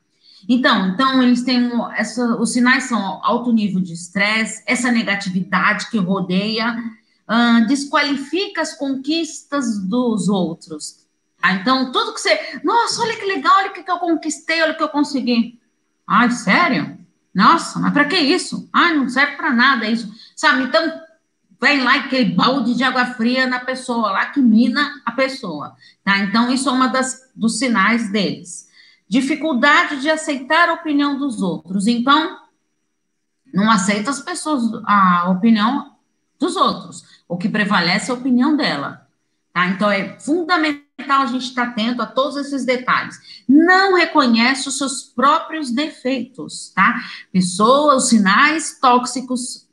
Então, 0.47 0.89
então 0.89 1.23
eles 1.23 1.43
têm 1.43 1.71
essa, 1.97 2.37
os 2.37 2.53
sinais 2.53 2.85
são 2.85 3.01
alto 3.25 3.51
nível 3.51 3.81
de 3.81 3.95
estresse, 3.95 4.63
essa 4.67 4.93
negatividade 4.93 5.89
que 5.89 5.97
rodeia, 5.97 6.77
uh, 7.27 7.67
desqualifica 7.67 8.61
as 8.61 8.75
conquistas 8.75 9.79
dos 9.89 10.29
outros. 10.29 11.07
Tá? 11.41 11.53
Então, 11.53 11.91
tudo 11.91 12.13
que 12.13 12.21
você, 12.21 12.61
nossa, 12.63 13.01
olha 13.01 13.17
que 13.17 13.25
legal, 13.25 13.57
olha 13.57 13.71
o 13.71 13.73
que 13.73 13.91
eu 13.91 13.99
conquistei, 13.99 14.61
olha 14.61 14.75
o 14.75 14.77
que 14.77 14.83
eu 14.83 14.89
consegui. 14.91 15.59
Ai, 16.07 16.31
sério? 16.31 17.03
Nossa, 17.35 17.81
mas 17.81 17.93
para 17.93 18.05
que 18.05 18.17
isso? 18.17 18.69
Ai, 18.73 18.97
não 18.97 19.09
serve 19.09 19.37
para 19.37 19.53
nada 19.53 19.89
isso. 19.89 20.13
Sabe? 20.37 20.65
Então, 20.65 21.01
vem 21.61 21.83
lá 21.83 21.97
aquele 21.97 22.33
balde 22.33 22.75
de 22.75 22.85
água 22.85 23.07
fria 23.07 23.47
na 23.47 23.61
pessoa, 23.61 24.13
lá 24.13 24.27
que 24.27 24.41
mina 24.41 25.03
a 25.05 25.13
pessoa. 25.13 25.75
Tá? 26.05 26.19
Então, 26.19 26.53
isso 26.53 26.69
é 26.69 26.73
uma 26.73 26.89
das 26.89 27.25
dos 27.35 27.59
sinais 27.59 28.11
deles 28.13 28.65
dificuldade 29.09 30.01
de 30.01 30.11
aceitar 30.11 30.69
a 30.69 30.75
opinião 30.75 31.19
dos 31.19 31.41
outros. 31.43 31.87
Então, 31.87 32.39
não 33.53 33.71
aceita 33.71 34.11
as 34.11 34.21
pessoas, 34.21 34.63
a 34.85 35.31
opinião 35.31 35.95
dos 36.39 36.57
outros. 36.57 37.23
O 37.29 37.37
que 37.37 37.49
prevalece 37.49 38.11
é 38.11 38.15
a 38.15 38.19
opinião 38.19 38.57
dela. 38.57 39.07
Tá? 39.53 39.67
Então, 39.67 39.91
é 39.91 40.19
fundamental 40.19 40.84
a 40.99 41.27
gente 41.27 41.45
estar 41.45 41.69
atento 41.69 42.01
a 42.01 42.07
todos 42.07 42.37
esses 42.37 42.65
detalhes. 42.65 43.19
Não 43.49 43.95
reconhece 43.95 44.69
os 44.69 44.79
seus 44.79 45.03
próprios 45.03 45.71
defeitos, 45.71 46.73
tá? 46.75 47.01
Pessoas, 47.33 48.09
sinais 48.09 48.79
tóxicos 48.81 49.69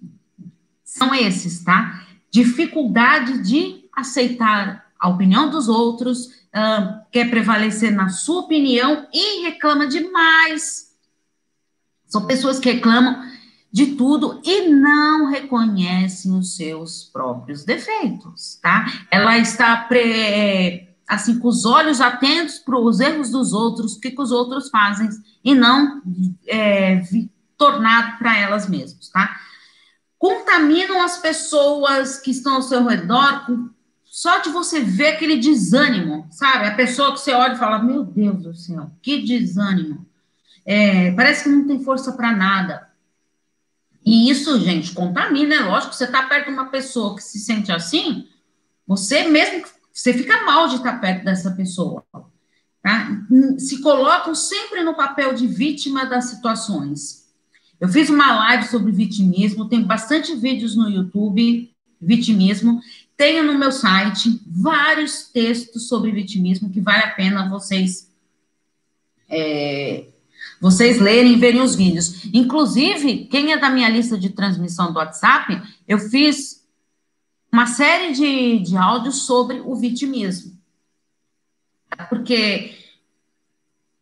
são 0.83 1.13
esses, 1.13 1.63
tá? 1.63 2.05
Dificuldade 2.31 3.43
de 3.43 3.85
aceitar 3.93 4.91
a 4.99 5.09
opinião 5.09 5.49
dos 5.49 5.67
outros, 5.67 6.27
uh, 6.27 7.01
quer 7.11 7.29
prevalecer 7.29 7.91
na 7.91 8.09
sua 8.09 8.41
opinião 8.41 9.07
e 9.13 9.43
reclama 9.43 9.87
demais. 9.87 10.91
São 12.05 12.25
pessoas 12.25 12.59
que 12.59 12.71
reclamam 12.71 13.31
de 13.71 13.95
tudo 13.95 14.41
e 14.43 14.67
não 14.67 15.27
reconhecem 15.27 16.37
os 16.37 16.55
seus 16.55 17.05
próprios 17.05 17.63
defeitos, 17.63 18.59
tá? 18.61 18.85
Ela 19.09 19.37
está 19.37 19.77
pre, 19.77 20.90
assim 21.11 21.37
com 21.37 21.49
os 21.49 21.65
olhos 21.65 21.99
atentos 21.99 22.57
para 22.57 22.79
os 22.79 23.01
erros 23.01 23.29
dos 23.29 23.51
outros, 23.51 23.95
o 23.95 23.99
que, 23.99 24.11
que 24.11 24.21
os 24.21 24.31
outros 24.31 24.69
fazem 24.69 25.09
e 25.43 25.53
não 25.53 26.01
é, 26.47 27.01
tornado 27.57 28.17
para 28.17 28.37
elas 28.37 28.69
mesmas, 28.69 29.09
tá? 29.09 29.37
Contaminam 30.17 31.01
as 31.01 31.17
pessoas 31.17 32.17
que 32.17 32.31
estão 32.31 32.55
ao 32.55 32.61
seu 32.61 32.85
redor 32.85 33.45
só 34.05 34.39
de 34.39 34.49
você 34.49 34.79
ver 34.79 35.09
aquele 35.09 35.37
desânimo, 35.37 36.27
sabe? 36.31 36.67
A 36.67 36.75
pessoa 36.75 37.11
que 37.11 37.19
você 37.19 37.33
olha 37.33 37.53
e 37.53 37.59
fala: 37.59 37.79
Meu 37.79 38.03
Deus 38.03 38.43
do 38.43 38.53
céu, 38.53 38.89
que 39.01 39.21
desânimo. 39.21 40.05
É, 40.65 41.11
parece 41.11 41.43
que 41.43 41.49
não 41.49 41.67
tem 41.67 41.83
força 41.83 42.13
para 42.13 42.31
nada. 42.31 42.87
E 44.05 44.29
isso, 44.29 44.59
gente, 44.59 44.93
contamina, 44.93 45.55
é 45.55 45.59
lógico. 45.59 45.93
Você 45.93 46.05
está 46.05 46.23
perto 46.23 46.47
de 46.47 46.53
uma 46.53 46.67
pessoa 46.67 47.15
que 47.15 47.23
se 47.23 47.39
sente 47.39 47.71
assim, 47.71 48.27
você 48.87 49.23
mesmo, 49.23 49.63
você 49.93 50.13
fica 50.13 50.45
mal 50.45 50.67
de 50.67 50.75
estar 50.75 50.99
perto 50.99 51.25
dessa 51.25 51.51
pessoa. 51.51 52.05
Tá? 52.81 53.09
Se 53.57 53.81
colocam 53.81 54.33
sempre 54.33 54.83
no 54.83 54.95
papel 54.95 55.33
de 55.33 55.45
vítima 55.45 56.05
das 56.05 56.25
situações. 56.25 57.29
Eu 57.79 57.89
fiz 57.89 58.09
uma 58.09 58.35
live 58.35 58.67
sobre 58.67 58.91
vitimismo, 58.91 59.67
tem 59.67 59.81
bastante 59.81 60.35
vídeos 60.35 60.75
no 60.75 60.89
YouTube, 60.89 61.71
vitimismo, 61.99 62.79
tenho 63.17 63.43
no 63.43 63.57
meu 63.57 63.71
site 63.71 64.41
vários 64.47 65.23
textos 65.23 65.87
sobre 65.87 66.11
vitimismo 66.11 66.69
que 66.69 66.79
vale 66.81 67.03
a 67.03 67.11
pena 67.11 67.49
vocês 67.49 68.09
é, 69.29 70.07
vocês 70.59 70.99
lerem 70.99 71.33
e 71.33 71.39
verem 71.39 71.61
os 71.61 71.75
vídeos. 71.75 72.25
Inclusive, 72.33 73.25
quem 73.25 73.51
é 73.51 73.57
da 73.57 73.69
minha 73.69 73.89
lista 73.89 74.17
de 74.17 74.29
transmissão 74.29 74.91
do 74.91 74.99
WhatsApp, 74.99 75.61
eu 75.87 75.97
fiz 75.97 76.60
uma 77.51 77.67
série 77.67 78.13
de, 78.13 78.59
de 78.59 78.77
áudios 78.77 79.23
sobre 79.23 79.59
o 79.59 79.75
vitimismo. 79.75 80.57
Porque 82.07 82.73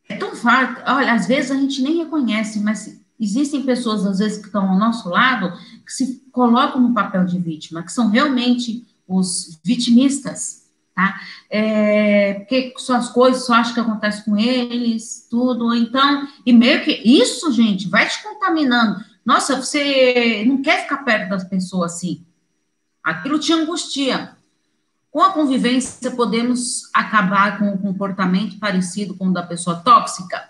é 0.08 0.16
tão 0.16 0.36
fácil, 0.36 0.84
olha, 0.86 1.14
às 1.14 1.28
vezes 1.28 1.52
a 1.52 1.56
gente 1.56 1.82
nem 1.82 1.98
reconhece, 1.98 2.60
mas 2.60 3.00
existem 3.20 3.64
pessoas, 3.64 4.06
às 4.06 4.20
vezes, 4.20 4.38
que 4.38 4.46
estão 4.46 4.70
ao 4.70 4.78
nosso 4.78 5.10
lado, 5.10 5.52
que 5.86 5.92
se 5.92 6.24
colocam 6.32 6.82
no 6.82 6.94
papel 6.94 7.26
de 7.26 7.40
vítima, 7.40 7.84
que 7.84 7.92
são 7.92 8.10
realmente 8.10 8.88
os 9.08 9.60
vitimistas, 9.64 10.70
tá? 10.96 11.20
É, 11.50 12.36
porque 12.36 12.74
suas 12.78 13.10
coisas 13.10 13.46
só 13.46 13.56
acham 13.56 13.74
que 13.74 13.80
acontece 13.80 14.24
com 14.24 14.38
eles, 14.38 15.28
tudo, 15.30 15.74
então, 15.74 16.28
e 16.46 16.54
meio 16.54 16.84
que 16.84 16.92
isso, 16.92 17.52
gente, 17.52 17.90
vai 17.90 18.08
te 18.08 18.22
contaminando. 18.24 19.04
Nossa, 19.26 19.56
você 19.56 20.44
não 20.48 20.62
quer 20.62 20.84
ficar 20.84 21.00
perto 21.00 21.30
das 21.30 21.44
pessoas 21.44 21.94
assim. 21.94 22.26
Aquilo 23.10 23.40
te 23.40 23.52
angustia. 23.52 24.38
Com 25.10 25.24
a 25.24 25.34
convivência, 25.34 26.12
podemos 26.12 26.84
acabar 26.94 27.58
com 27.58 27.66
um 27.66 27.78
comportamento 27.78 28.60
parecido 28.60 29.16
com 29.16 29.30
o 29.30 29.34
da 29.34 29.42
pessoa 29.42 29.78
tóxica? 29.78 30.48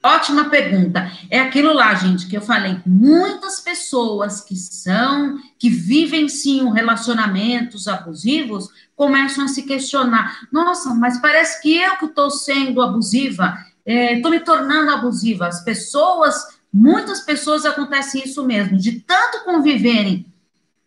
Ótima 0.00 0.48
pergunta. 0.48 1.10
É 1.28 1.40
aquilo 1.40 1.72
lá, 1.72 1.92
gente, 1.96 2.28
que 2.28 2.36
eu 2.36 2.40
falei. 2.40 2.78
Muitas 2.86 3.58
pessoas 3.58 4.40
que 4.40 4.54
são, 4.54 5.40
que 5.58 5.68
vivenciam 5.68 6.70
relacionamentos 6.70 7.88
abusivos, 7.88 8.68
começam 8.94 9.44
a 9.44 9.48
se 9.48 9.64
questionar: 9.64 10.46
nossa, 10.52 10.94
mas 10.94 11.20
parece 11.20 11.60
que 11.60 11.76
eu 11.76 11.96
que 11.96 12.04
estou 12.04 12.30
sendo 12.30 12.80
abusiva, 12.80 13.58
estou 13.84 14.32
é, 14.32 14.38
me 14.38 14.40
tornando 14.44 14.92
abusiva. 14.92 15.48
As 15.48 15.64
pessoas, 15.64 16.60
muitas 16.72 17.22
pessoas 17.22 17.66
acontece 17.66 18.22
isso 18.24 18.46
mesmo, 18.46 18.78
de 18.78 19.00
tanto 19.00 19.44
conviverem 19.44 20.24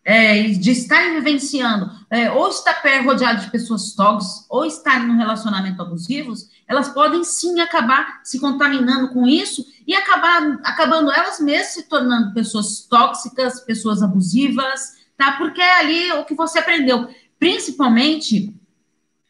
é, 0.04 0.42
de 0.48 0.70
estarem 0.70 1.14
vivenciando, 1.14 1.90
é, 2.10 2.30
ou 2.30 2.48
estar 2.48 2.82
rodeado 3.04 3.42
de 3.42 3.50
pessoas 3.50 3.94
tóxicas, 3.94 4.46
ou 4.48 4.64
estarem 4.64 5.06
num 5.06 5.16
relacionamento 5.16 5.80
abusivos, 5.80 6.48
elas 6.66 6.88
podem 6.88 7.22
sim 7.22 7.60
acabar 7.60 8.20
se 8.24 8.40
contaminando 8.40 9.08
com 9.12 9.26
isso 9.26 9.64
e 9.86 9.94
acabar 9.94 10.58
acabando 10.64 11.12
elas 11.12 11.38
mesmas 11.38 11.74
se 11.74 11.88
tornando 11.88 12.34
pessoas 12.34 12.80
tóxicas, 12.88 13.60
pessoas 13.60 14.02
abusivas, 14.02 14.96
tá? 15.16 15.32
Porque 15.32 15.60
é 15.60 15.78
ali 15.80 16.12
o 16.12 16.24
que 16.24 16.34
você 16.34 16.58
aprendeu. 16.58 17.08
Principalmente, 17.38 18.54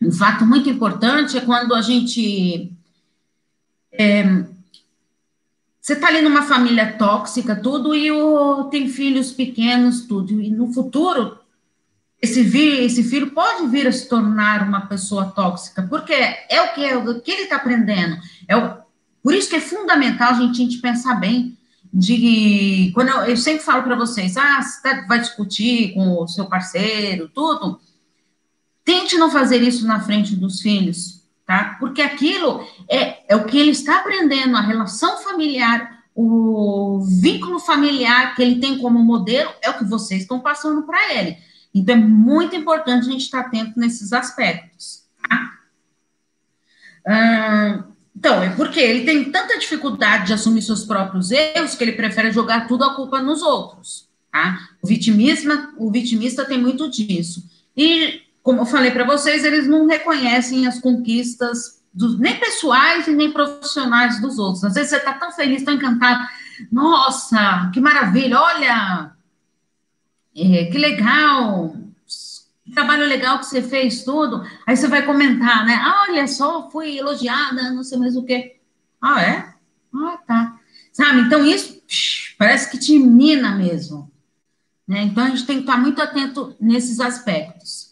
um 0.00 0.12
fato 0.12 0.46
muito 0.46 0.68
importante 0.68 1.36
é 1.36 1.40
quando 1.40 1.74
a 1.74 1.82
gente 1.82 2.72
é, 3.92 4.24
você 5.82 5.94
está 5.94 6.06
ali 6.06 6.22
numa 6.22 6.42
família 6.42 6.92
tóxica, 6.92 7.56
tudo, 7.56 7.92
e 7.92 8.08
o, 8.12 8.64
tem 8.70 8.88
filhos 8.88 9.32
pequenos, 9.32 10.02
tudo. 10.02 10.40
E 10.40 10.48
no 10.48 10.72
futuro, 10.72 11.36
esse, 12.20 12.40
esse 12.56 13.02
filho 13.02 13.32
pode 13.32 13.66
vir 13.66 13.88
a 13.88 13.92
se 13.92 14.08
tornar 14.08 14.62
uma 14.62 14.82
pessoa 14.82 15.32
tóxica, 15.32 15.82
porque 15.82 16.12
é 16.12 16.62
o 16.62 16.72
que, 16.72 16.84
é 16.84 16.96
o 16.96 17.20
que 17.20 17.32
ele 17.32 17.42
está 17.42 17.56
aprendendo. 17.56 18.16
É 18.46 18.56
o, 18.56 18.76
por 19.20 19.34
isso 19.34 19.50
que 19.50 19.56
é 19.56 19.60
fundamental 19.60 20.30
a 20.30 20.34
gente, 20.34 20.62
a 20.62 20.64
gente 20.64 20.78
pensar 20.78 21.16
bem 21.16 21.58
de 21.92 22.92
quando 22.94 23.08
eu, 23.08 23.24
eu 23.24 23.36
sempre 23.36 23.64
falo 23.64 23.82
para 23.82 23.96
vocês, 23.96 24.36
ah, 24.36 24.62
você 24.62 24.82
tá, 24.82 25.04
vai 25.08 25.18
discutir 25.18 25.94
com 25.94 26.22
o 26.22 26.28
seu 26.28 26.46
parceiro, 26.46 27.28
tudo, 27.28 27.80
tente 28.84 29.18
não 29.18 29.32
fazer 29.32 29.60
isso 29.60 29.84
na 29.84 29.98
frente 29.98 30.36
dos 30.36 30.60
filhos, 30.60 31.12
tá? 31.46 31.76
Porque 31.78 32.02
aquilo 32.02 32.66
é, 32.88 33.32
é 33.32 33.37
o 33.37 33.44
que 33.44 33.58
ele 33.58 33.70
está 33.70 33.99
aprendendo, 33.99 34.56
a 34.56 34.61
relação 34.61 35.18
familiar, 35.18 36.02
o 36.14 37.00
vínculo 37.20 37.58
familiar 37.58 38.34
que 38.34 38.42
ele 38.42 38.61
tem 38.61 38.78
como 38.78 39.02
modelo 39.02 39.50
é 39.62 39.70
o 39.70 39.78
que 39.78 39.84
vocês 39.84 40.22
estão 40.22 40.40
passando 40.40 40.82
para 40.82 41.14
ele. 41.14 41.38
Então, 41.75 41.94
é 41.94 41.99
muito 41.99 42.54
importante 42.54 43.08
a 43.08 43.11
gente 43.11 43.22
estar 43.22 43.40
atento 43.40 43.78
nesses 43.78 44.12
aspectos, 44.12 45.04
tá? 45.26 45.58
então, 48.14 48.42
é 48.42 48.50
porque 48.50 48.78
ele 48.78 49.04
tem 49.04 49.32
tanta 49.32 49.58
dificuldade 49.58 50.26
de 50.26 50.32
assumir 50.34 50.62
seus 50.62 50.84
próprios 50.84 51.30
erros 51.30 51.75
que 51.75 51.82
ele 51.82 51.92
prefere 51.92 52.30
jogar 52.30 52.68
tudo 52.68 52.84
a 52.84 52.94
culpa 52.94 53.20
nos 53.20 53.42
outros, 53.42 54.08
tá? 54.30 54.68
O 54.82 54.87
vitimismo, 54.87 55.52
o 55.78 55.90
vitimista 55.90 56.44
tem 56.44 56.61
muito 56.61 56.88
disso. 56.88 57.42
E 57.76 58.20
como 58.42 58.62
eu 58.62 58.66
falei 58.66 58.90
para 58.90 59.04
vocês, 59.04 59.44
eles 59.44 59.68
não 59.68 59.87
reconhecem 59.87 60.66
as 60.66 60.80
conquistas 60.80 61.82
dos, 61.92 62.18
nem 62.18 62.38
pessoais 62.38 63.06
e 63.06 63.12
nem 63.12 63.30
profissionais 63.30 64.20
dos 64.20 64.38
outros. 64.38 64.64
Às 64.64 64.75
vezes 64.75 64.90
você 64.90 64.96
está 64.96 65.12
tão 65.14 65.30
feliz, 65.32 65.62
tão 65.62 65.75
encantado. 65.75 66.26
Nossa, 66.70 67.70
que 67.72 67.80
maravilha, 67.80 68.40
olha, 68.40 69.12
é, 70.34 70.64
que 70.66 70.78
legal, 70.78 71.76
trabalho 72.75 73.06
legal 73.06 73.38
que 73.38 73.46
você 73.46 73.62
fez, 73.62 74.02
tudo. 74.02 74.42
Aí 74.66 74.76
você 74.76 74.88
vai 74.88 75.04
comentar, 75.04 75.64
né? 75.64 75.75
Ah, 75.75 76.06
olha 76.08 76.26
só, 76.26 76.70
fui 76.70 76.99
elogiada, 76.99 77.70
não 77.70 77.84
sei 77.84 77.99
mais 77.99 78.16
o 78.16 78.25
quê. 78.25 78.56
Ah, 79.00 79.22
é? 79.22 79.54
Ah, 79.94 80.18
tá. 80.26 80.58
Sabe? 80.92 81.20
Então, 81.20 81.44
isso 81.44 81.80
psh, 81.87 82.34
parece 82.38 82.70
que 82.70 82.78
te 82.78 82.99
mina 82.99 83.54
mesmo. 83.54 84.11
Né? 84.87 85.02
Então, 85.02 85.25
a 85.25 85.28
gente 85.28 85.46
tem 85.46 85.56
que 85.56 85.62
estar 85.62 85.76
muito 85.76 86.00
atento 86.00 86.56
nesses 86.61 87.00
aspectos. 87.00 87.91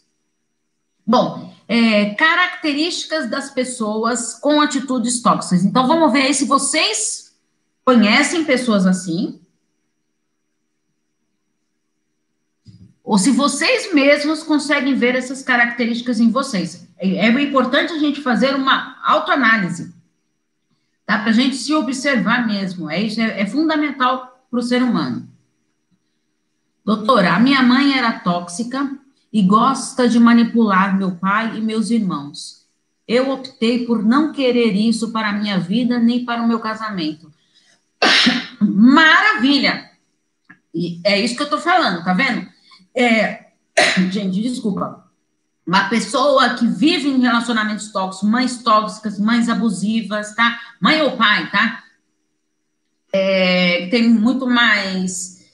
Bom, 1.10 1.52
é, 1.66 2.14
características 2.14 3.28
das 3.28 3.50
pessoas 3.50 4.34
com 4.34 4.60
atitudes 4.60 5.20
tóxicas. 5.20 5.64
Então, 5.64 5.88
vamos 5.88 6.12
ver 6.12 6.22
aí 6.22 6.32
se 6.32 6.44
vocês 6.44 7.34
conhecem 7.84 8.44
pessoas 8.44 8.86
assim, 8.86 9.40
ou 13.02 13.18
se 13.18 13.32
vocês 13.32 13.92
mesmos 13.92 14.44
conseguem 14.44 14.94
ver 14.94 15.16
essas 15.16 15.42
características 15.42 16.20
em 16.20 16.30
vocês. 16.30 16.86
É, 16.96 17.08
é 17.08 17.42
importante 17.42 17.92
a 17.92 17.98
gente 17.98 18.20
fazer 18.20 18.54
uma 18.54 18.96
autoanálise, 19.04 19.92
tá? 21.04 21.18
Para 21.18 21.30
a 21.30 21.34
gente 21.34 21.56
se 21.56 21.74
observar 21.74 22.46
mesmo. 22.46 22.88
É 22.88 23.02
isso, 23.02 23.20
é, 23.20 23.40
é 23.40 23.46
fundamental 23.46 24.46
para 24.48 24.60
o 24.60 24.62
ser 24.62 24.80
humano. 24.80 25.28
Doutora, 26.84 27.34
a 27.34 27.40
minha 27.40 27.64
mãe 27.64 27.98
era 27.98 28.20
tóxica 28.20 28.96
e 29.32 29.42
gosta 29.42 30.08
de 30.08 30.18
manipular 30.18 30.96
meu 30.96 31.12
pai 31.12 31.56
e 31.56 31.60
meus 31.60 31.90
irmãos. 31.90 32.66
Eu 33.06 33.30
optei 33.30 33.86
por 33.86 34.04
não 34.04 34.32
querer 34.32 34.72
isso 34.72 35.12
para 35.12 35.30
a 35.30 35.32
minha 35.32 35.58
vida 35.58 35.98
nem 35.98 36.24
para 36.24 36.42
o 36.42 36.48
meu 36.48 36.60
casamento. 36.60 37.32
Maravilha! 38.60 39.90
E 40.74 41.00
é 41.04 41.20
isso 41.20 41.34
que 41.34 41.42
eu 41.42 41.46
estou 41.46 41.60
falando, 41.60 42.04
tá 42.04 42.12
vendo? 42.12 42.46
É, 42.94 43.46
gente, 44.10 44.40
desculpa. 44.40 45.04
Uma 45.66 45.88
pessoa 45.88 46.54
que 46.54 46.66
vive 46.66 47.08
em 47.08 47.20
relacionamentos 47.20 47.92
tóxicos, 47.92 48.28
mães 48.28 48.62
tóxicas, 48.62 49.18
mães 49.18 49.48
abusivas, 49.48 50.34
tá? 50.34 50.58
Mãe 50.80 51.00
ou 51.02 51.16
pai, 51.16 51.50
tá? 51.50 51.84
É, 53.12 53.88
tem 53.90 54.08
muito 54.08 54.48
mais. 54.48 55.48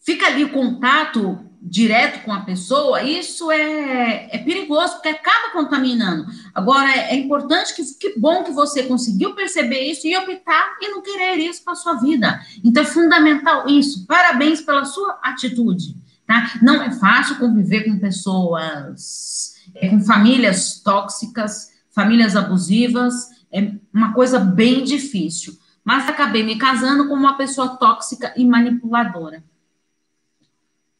Fica 0.00 0.26
ali 0.26 0.44
o 0.44 0.52
contato 0.52 1.51
direto 1.64 2.24
com 2.24 2.32
a 2.32 2.40
pessoa, 2.40 3.02
isso 3.04 3.50
é, 3.50 4.28
é 4.32 4.38
perigoso, 4.38 4.94
porque 4.94 5.08
acaba 5.08 5.52
contaminando. 5.52 6.26
Agora, 6.52 6.90
é, 6.90 7.14
importante 7.14 7.74
que, 7.74 7.84
que 7.94 8.18
bom 8.18 8.42
que 8.42 8.50
você 8.50 8.82
conseguiu 8.82 9.34
perceber 9.34 9.80
isso 9.80 10.06
e 10.06 10.16
optar 10.16 10.76
e 10.80 10.88
não 10.88 11.00
querer 11.00 11.36
isso 11.36 11.62
para 11.64 11.76
sua 11.76 11.94
vida. 11.94 12.40
Então, 12.64 12.82
é 12.82 12.86
fundamental 12.86 13.68
isso. 13.68 14.04
Parabéns 14.06 14.60
pela 14.60 14.84
sua 14.84 15.20
atitude. 15.22 15.94
Tá? 16.26 16.52
Não 16.60 16.82
é 16.82 16.90
fácil 16.90 17.36
conviver 17.36 17.84
com 17.84 17.98
pessoas, 17.98 19.54
é, 19.76 19.88
com 19.88 20.00
famílias 20.00 20.80
tóxicas, 20.80 21.70
famílias 21.90 22.34
abusivas, 22.34 23.30
é 23.52 23.72
uma 23.92 24.12
coisa 24.12 24.40
bem 24.40 24.82
difícil. 24.82 25.56
Mas 25.84 26.08
acabei 26.08 26.42
me 26.42 26.56
casando 26.56 27.06
com 27.08 27.14
uma 27.14 27.36
pessoa 27.36 27.76
tóxica 27.76 28.32
e 28.36 28.44
manipuladora. 28.44 29.44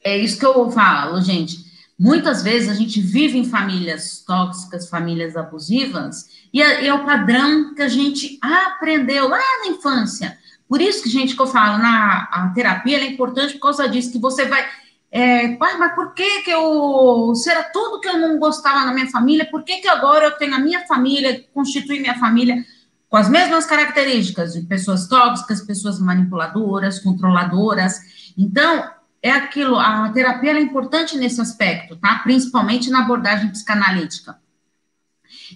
É 0.04 0.16
isso 0.16 0.38
que 0.38 0.46
eu 0.46 0.70
falo, 0.70 1.20
gente. 1.20 1.56
Muitas 1.98 2.42
vezes 2.42 2.68
a 2.68 2.74
gente 2.74 3.00
vive 3.00 3.38
em 3.38 3.44
famílias 3.44 4.24
tóxicas, 4.26 4.88
famílias 4.88 5.36
abusivas, 5.36 6.26
e 6.52 6.60
é, 6.60 6.86
é 6.86 6.94
o 6.94 7.04
padrão 7.04 7.74
que 7.74 7.82
a 7.82 7.88
gente 7.88 8.38
aprendeu 8.40 9.28
lá 9.28 9.38
na 9.60 9.68
infância. 9.68 10.36
Por 10.68 10.80
isso 10.80 11.02
que, 11.02 11.08
gente, 11.08 11.36
que 11.36 11.42
eu 11.42 11.46
falo, 11.46 11.78
na 11.78 12.28
a 12.32 12.48
terapia 12.54 12.98
é 12.98 13.06
importante 13.06 13.54
por 13.54 13.60
causa 13.60 13.88
disso, 13.88 14.10
que 14.10 14.18
você 14.18 14.46
vai 14.46 14.66
é, 15.14 15.56
pai, 15.56 15.76
mas 15.76 15.94
por 15.94 16.14
que 16.14 16.40
que 16.40 16.50
eu, 16.50 17.34
se 17.34 17.50
era 17.50 17.64
tudo 17.64 18.00
que 18.00 18.08
eu 18.08 18.18
não 18.18 18.38
gostava 18.38 18.86
na 18.86 18.94
minha 18.94 19.10
família, 19.10 19.46
por 19.50 19.62
que 19.62 19.76
que 19.76 19.88
agora 19.88 20.24
eu 20.24 20.30
tenho 20.38 20.54
a 20.54 20.58
minha 20.58 20.86
família, 20.86 21.44
constitui 21.52 22.00
minha 22.00 22.18
família 22.18 22.64
com 23.10 23.18
as 23.18 23.28
mesmas 23.28 23.66
características 23.66 24.54
de 24.54 24.62
pessoas 24.62 25.06
tóxicas, 25.06 25.60
pessoas 25.60 26.00
manipuladoras, 26.00 26.98
controladoras. 26.98 28.00
Então, 28.38 28.90
é 29.22 29.30
aquilo, 29.30 29.78
a 29.78 30.10
terapia 30.10 30.52
é 30.52 30.60
importante 30.60 31.16
nesse 31.16 31.40
aspecto, 31.40 31.96
tá? 31.96 32.18
Principalmente 32.24 32.90
na 32.90 33.00
abordagem 33.00 33.50
psicanalítica. 33.50 34.36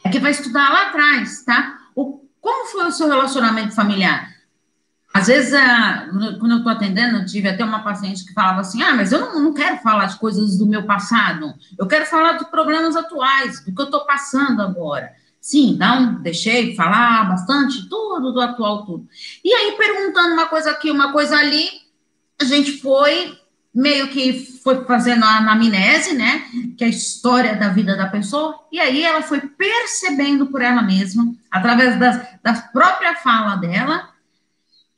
É 0.05 0.09
que 0.09 0.21
vai 0.21 0.31
estudar 0.31 0.71
lá 0.71 0.89
atrás, 0.89 1.43
tá? 1.43 1.77
O, 1.95 2.21
como 2.41 2.67
foi 2.67 2.87
o 2.87 2.93
seu 2.93 3.09
relacionamento 3.09 3.75
familiar? 3.75 4.35
Às 5.13 5.27
vezes, 5.27 5.59
quando 6.39 6.53
eu 6.53 6.59
estou 6.59 6.71
atendendo, 6.71 7.17
eu 7.17 7.27
tive 7.27 7.49
até 7.49 7.65
uma 7.65 7.83
paciente 7.83 8.25
que 8.25 8.35
falava 8.35 8.61
assim: 8.61 8.83
ah, 8.83 8.95
mas 8.95 9.11
eu 9.13 9.19
não, 9.21 9.43
não 9.45 9.55
quero 9.55 9.79
falar 9.79 10.07
de 10.07 10.17
coisas 10.19 10.59
do 10.59 10.67
meu 10.67 10.85
passado, 10.85 11.55
eu 11.79 11.87
quero 11.87 12.07
falar 12.07 12.35
de 12.35 12.49
problemas 12.51 12.95
atuais, 12.95 13.65
do 13.65 13.75
que 13.75 13.81
eu 13.81 13.87
estou 13.87 14.05
passando 14.05 14.63
agora. 14.63 15.13
Sim, 15.41 15.71
então, 15.71 16.15
deixei 16.23 16.75
falar 16.75 17.29
bastante, 17.29 17.89
tudo 17.89 18.33
do 18.33 18.41
atual, 18.41 18.85
tudo. 18.85 19.09
E 19.43 19.53
aí, 19.53 19.77
perguntando 19.77 20.35
uma 20.35 20.47
coisa 20.47 20.71
aqui, 20.71 20.91
uma 20.91 21.13
coisa 21.13 21.37
ali, 21.37 21.67
a 22.41 22.45
gente 22.45 22.81
foi 22.81 23.39
meio 23.77 24.09
que 24.09 24.33
foi 24.65 24.87
fazendo 24.87 25.23
a 25.23 25.37
anamnese, 25.37 26.15
né? 26.15 26.47
Que 26.79 26.85
é 26.85 26.87
a 26.87 26.91
história 26.91 27.55
da 27.55 27.69
vida 27.69 27.95
da 27.95 28.09
pessoa, 28.09 28.59
e 28.73 28.81
aí 28.81 29.05
ela 29.05 29.21
foi 29.21 29.39
percebendo 29.39 30.47
por 30.47 30.63
ela 30.63 30.81
mesma, 30.81 31.31
através 31.51 31.99
das, 31.99 32.27
da 32.43 32.55
própria 32.55 33.15
fala 33.17 33.57
dela, 33.57 34.09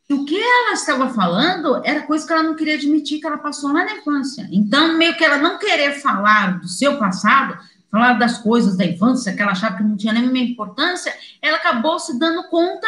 o 0.09 0.25
que 0.25 0.41
ela 0.41 0.73
estava 0.73 1.11
falando 1.11 1.83
era 1.85 2.03
coisa 2.03 2.25
que 2.25 2.33
ela 2.33 2.45
não 2.45 2.55
queria 2.55 2.77
admitir 2.77 3.21
que 3.21 3.27
ela 3.27 3.37
passou 3.37 3.73
lá 3.73 3.85
na 3.85 3.97
infância. 3.97 4.49
Então, 4.51 4.97
meio 4.97 5.17
que 5.17 5.25
ela 5.25 5.39
não 5.39 5.59
querer 5.59 6.01
falar 6.01 6.61
do 6.61 6.69
seu 6.69 6.99
passado, 6.99 7.59
falar 7.91 8.15
das 8.15 8.39
coisas 8.39 8.77
da 8.77 8.85
infância, 8.85 9.35
que 9.35 9.43
ela 9.43 9.53
achava 9.53 9.77
que 9.77 9.83
não 9.83 9.97
tinha 9.97 10.13
nenhuma 10.13 10.39
importância, 10.39 11.13
ela 11.43 11.57
acabou 11.57 11.99
se 11.99 12.17
dando 12.19 12.49
conta 12.49 12.87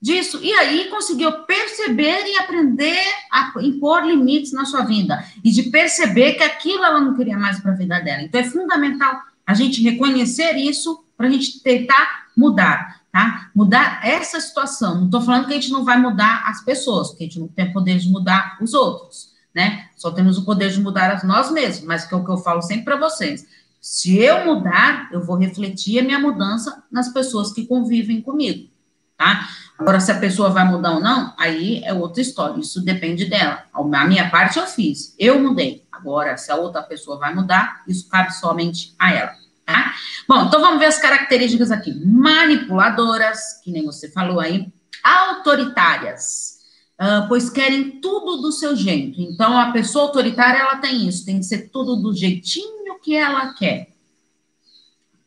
disso. 0.00 0.40
E 0.42 0.52
aí 0.52 0.88
conseguiu 0.88 1.32
perceber 1.44 2.26
e 2.26 2.38
aprender 2.38 3.04
a 3.30 3.52
impor 3.60 4.04
limites 4.04 4.52
na 4.52 4.64
sua 4.64 4.82
vida. 4.82 5.24
E 5.44 5.50
de 5.50 5.64
perceber 5.64 6.34
que 6.34 6.42
aquilo 6.42 6.84
ela 6.84 7.00
não 7.00 7.14
queria 7.16 7.38
mais 7.38 7.60
para 7.60 7.72
a 7.72 7.76
vida 7.76 7.98
dela. 8.00 8.22
Então, 8.22 8.40
é 8.40 8.44
fundamental 8.44 9.20
a 9.46 9.54
gente 9.54 9.82
reconhecer 9.82 10.56
isso 10.56 11.04
para 11.16 11.26
a 11.26 11.30
gente 11.30 11.62
tentar 11.62 12.28
mudar 12.36 12.98
tá? 13.12 13.50
Mudar 13.54 14.00
essa 14.04 14.40
situação. 14.40 14.96
Não 14.96 15.04
estou 15.06 15.20
falando 15.20 15.46
que 15.46 15.52
a 15.52 15.56
gente 15.56 15.72
não 15.72 15.84
vai 15.84 15.98
mudar 15.98 16.44
as 16.46 16.64
pessoas, 16.64 17.08
porque 17.08 17.24
a 17.24 17.26
gente 17.26 17.40
não 17.40 17.48
tem 17.48 17.72
poder 17.72 17.98
de 17.98 18.08
mudar 18.08 18.58
os 18.60 18.74
outros, 18.74 19.32
né? 19.54 19.88
Só 19.96 20.10
temos 20.10 20.38
o 20.38 20.44
poder 20.44 20.70
de 20.70 20.80
mudar 20.80 21.24
nós 21.24 21.50
mesmos, 21.50 21.86
mas 21.86 22.04
que 22.04 22.14
é 22.14 22.16
o 22.16 22.24
que 22.24 22.30
eu 22.30 22.38
falo 22.38 22.62
sempre 22.62 22.84
para 22.84 22.96
vocês. 22.96 23.46
Se 23.80 24.18
eu 24.18 24.44
mudar, 24.44 25.08
eu 25.12 25.22
vou 25.22 25.36
refletir 25.36 25.98
a 25.98 26.02
minha 26.02 26.18
mudança 26.18 26.84
nas 26.90 27.08
pessoas 27.12 27.52
que 27.52 27.66
convivem 27.66 28.20
comigo, 28.20 28.68
tá? 29.16 29.48
Agora, 29.78 30.00
se 30.00 30.10
a 30.10 30.18
pessoa 30.18 30.50
vai 30.50 30.64
mudar 30.64 30.94
ou 30.94 31.00
não, 31.00 31.32
aí 31.38 31.82
é 31.84 31.94
outra 31.94 32.20
história, 32.20 32.60
isso 32.60 32.84
depende 32.84 33.26
dela. 33.26 33.64
A 33.72 34.06
minha 34.06 34.28
parte 34.28 34.58
eu 34.58 34.66
fiz, 34.66 35.14
eu 35.16 35.38
mudei. 35.38 35.86
Agora, 35.92 36.36
se 36.36 36.50
a 36.50 36.56
outra 36.56 36.82
pessoa 36.82 37.16
vai 37.16 37.32
mudar, 37.32 37.84
isso 37.86 38.08
cabe 38.08 38.34
somente 38.34 38.94
a 38.98 39.12
ela. 39.12 39.34
Tá? 39.64 39.92
Bom, 40.28 40.46
então 40.46 40.60
vamos 40.60 40.80
ver 40.80 40.86
as 40.86 40.98
características 40.98 41.70
aqui. 41.70 41.94
Manipuladoras, 42.04 43.60
que 43.62 43.70
nem 43.70 43.84
você 43.84 44.10
falou 44.10 44.40
aí, 44.40 44.66
autoritárias, 45.02 46.58
uh, 47.00 47.28
pois 47.28 47.48
querem 47.48 48.00
tudo 48.00 48.42
do 48.42 48.50
seu 48.50 48.74
jeito. 48.74 49.20
Então, 49.20 49.56
a 49.56 49.70
pessoa 49.70 50.06
autoritária, 50.06 50.58
ela 50.58 50.76
tem 50.76 51.06
isso, 51.06 51.24
tem 51.24 51.38
que 51.38 51.44
ser 51.44 51.68
tudo 51.68 51.96
do 51.96 52.12
jeitinho 52.12 52.78
que 53.08 53.16
ela 53.16 53.54
quer. 53.54 53.88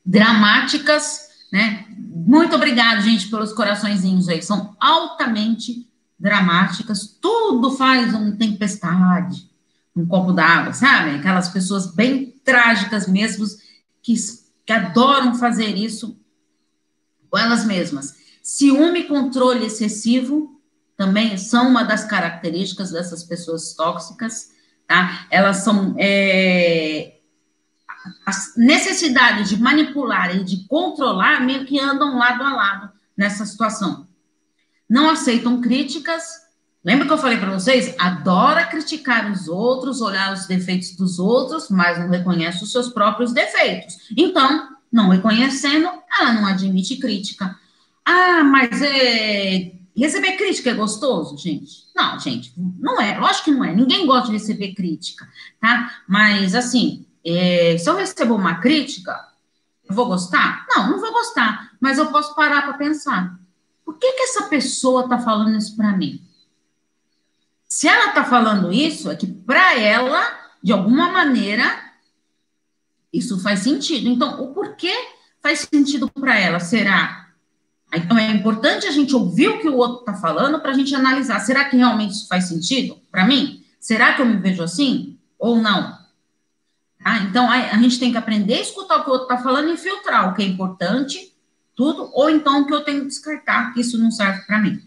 Dramáticas, 0.05 1.29
né? 1.51 1.85
Muito 2.25 2.55
obrigada, 2.55 3.01
gente, 3.01 3.29
pelos 3.29 3.53
coraçõezinhos 3.53 4.29
aí. 4.29 4.41
São 4.41 4.75
altamente 4.79 5.87
dramáticas, 6.19 7.17
tudo 7.19 7.71
faz 7.71 8.13
uma 8.13 8.31
tempestade, 8.33 9.49
um 9.95 10.05
copo 10.05 10.31
d'água, 10.31 10.71
sabe? 10.71 11.15
Aquelas 11.15 11.49
pessoas 11.49 11.93
bem 11.93 12.39
trágicas 12.43 13.07
mesmo, 13.07 13.45
que, 14.03 14.13
que 14.65 14.73
adoram 14.73 15.33
fazer 15.35 15.75
isso 15.75 16.19
com 17.29 17.37
elas 17.37 17.65
mesmas. 17.65 18.13
Ciúme 18.43 19.01
e 19.01 19.07
controle 19.07 19.65
excessivo 19.65 20.61
também 20.95 21.37
são 21.37 21.69
uma 21.69 21.83
das 21.83 22.03
características 22.03 22.91
dessas 22.91 23.23
pessoas 23.23 23.73
tóxicas, 23.73 24.51
tá? 24.87 25.25
Elas 25.31 25.57
são. 25.57 25.95
É, 25.97 27.20
a 28.25 28.31
necessidade 28.57 29.49
de 29.49 29.61
manipular 29.61 30.35
e 30.35 30.43
de 30.43 30.67
controlar 30.67 31.41
meio 31.41 31.65
que 31.65 31.79
andam 31.79 32.17
lado 32.17 32.43
a 32.43 32.53
lado 32.53 32.89
nessa 33.15 33.45
situação. 33.45 34.07
Não 34.89 35.09
aceitam 35.09 35.61
críticas 35.61 36.41
Lembra 36.83 37.05
que 37.05 37.13
eu 37.13 37.17
falei 37.17 37.37
para 37.37 37.53
vocês? 37.53 37.93
Adora 37.99 38.65
criticar 38.65 39.31
os 39.31 39.47
outros, 39.47 40.01
olhar 40.01 40.33
os 40.33 40.47
defeitos 40.47 40.95
dos 40.95 41.19
outros, 41.19 41.69
mas 41.69 41.99
não 41.99 42.09
reconhece 42.09 42.63
os 42.63 42.71
seus 42.71 42.89
próprios 42.89 43.31
defeitos. 43.31 43.97
Então, 44.17 44.69
não 44.91 45.09
reconhecendo, 45.09 45.87
ela 46.19 46.33
não 46.33 46.47
admite 46.47 46.97
crítica. 46.97 47.55
Ah, 48.03 48.43
mas 48.43 48.81
é... 48.81 49.73
receber 49.95 50.37
crítica 50.37 50.71
é 50.71 50.73
gostoso, 50.73 51.37
gente? 51.37 51.83
Não, 51.95 52.19
gente, 52.19 52.51
não 52.57 52.99
é. 52.99 53.19
Lógico 53.19 53.45
que 53.45 53.51
não 53.51 53.63
é. 53.63 53.75
Ninguém 53.75 54.07
gosta 54.07 54.27
de 54.27 54.33
receber 54.33 54.73
crítica, 54.73 55.29
tá? 55.59 56.01
Mas, 56.07 56.55
assim, 56.55 57.05
é, 57.25 57.77
se 57.77 57.89
eu 57.89 57.95
recebo 57.95 58.35
uma 58.35 58.55
crítica, 58.55 59.31
vou 59.89 60.07
gostar? 60.07 60.65
Não, 60.69 60.91
não 60.91 60.99
vou 60.99 61.11
gostar, 61.11 61.71
mas 61.79 61.97
eu 61.97 62.07
posso 62.07 62.35
parar 62.35 62.63
para 62.63 62.73
pensar. 62.73 63.39
Por 63.85 63.97
que, 63.97 64.13
que 64.13 64.23
essa 64.23 64.43
pessoa 64.43 65.03
está 65.03 65.19
falando 65.19 65.57
isso 65.57 65.75
para 65.75 65.91
mim? 65.91 66.21
Se 67.67 67.87
ela 67.87 68.07
está 68.07 68.23
falando 68.23 68.71
isso, 68.71 69.09
é 69.09 69.15
que 69.15 69.27
para 69.27 69.77
ela, 69.77 70.21
de 70.61 70.71
alguma 70.71 71.09
maneira, 71.09 71.63
isso 73.13 73.39
faz 73.41 73.59
sentido. 73.59 74.09
Então, 74.09 74.41
o 74.41 74.53
porquê 74.53 74.93
faz 75.41 75.67
sentido 75.71 76.09
para 76.09 76.37
ela? 76.37 76.59
Será? 76.59 77.29
Então, 77.93 78.17
é 78.17 78.29
importante 78.31 78.87
a 78.87 78.91
gente 78.91 79.15
ouvir 79.15 79.49
o 79.49 79.59
que 79.59 79.67
o 79.67 79.75
outro 79.75 79.99
está 79.99 80.13
falando 80.13 80.59
para 80.59 80.71
a 80.71 80.73
gente 80.73 80.93
analisar. 80.95 81.39
Será 81.39 81.65
que 81.65 81.75
realmente 81.75 82.11
isso 82.11 82.27
faz 82.27 82.45
sentido 82.45 82.97
para 83.11 83.25
mim? 83.25 83.63
Será 83.79 84.13
que 84.13 84.21
eu 84.21 84.25
me 84.25 84.37
vejo 84.37 84.63
assim? 84.63 85.17
Ou 85.37 85.57
não? 85.57 86.00
Tá? 87.03 87.19
Então, 87.19 87.49
a, 87.49 87.55
a, 87.55 87.77
gente 87.77 87.99
tem 87.99 88.11
que 88.11 88.17
aprender 88.17 88.55
a 88.55 88.61
escutar 88.61 88.97
o 88.97 89.03
que 89.03 89.09
o 89.09 89.13
outro 89.13 89.27
está 89.27 89.43
falando 89.43 89.71
e 89.71 89.77
filtrar 89.77 90.29
o 90.29 90.35
que 90.35 90.43
é 90.43 90.45
importante, 90.45 91.33
tudo, 91.75 92.09
ou 92.13 92.29
então 92.29 92.61
o 92.61 92.67
que 92.67 92.73
eu 92.73 92.83
tenho 92.83 93.01
que 93.01 93.07
descartar, 93.07 93.73
que 93.73 93.81
isso 93.81 93.97
não 93.97 94.11
serve 94.11 94.41
para 94.45 94.59
mim. 94.59 94.79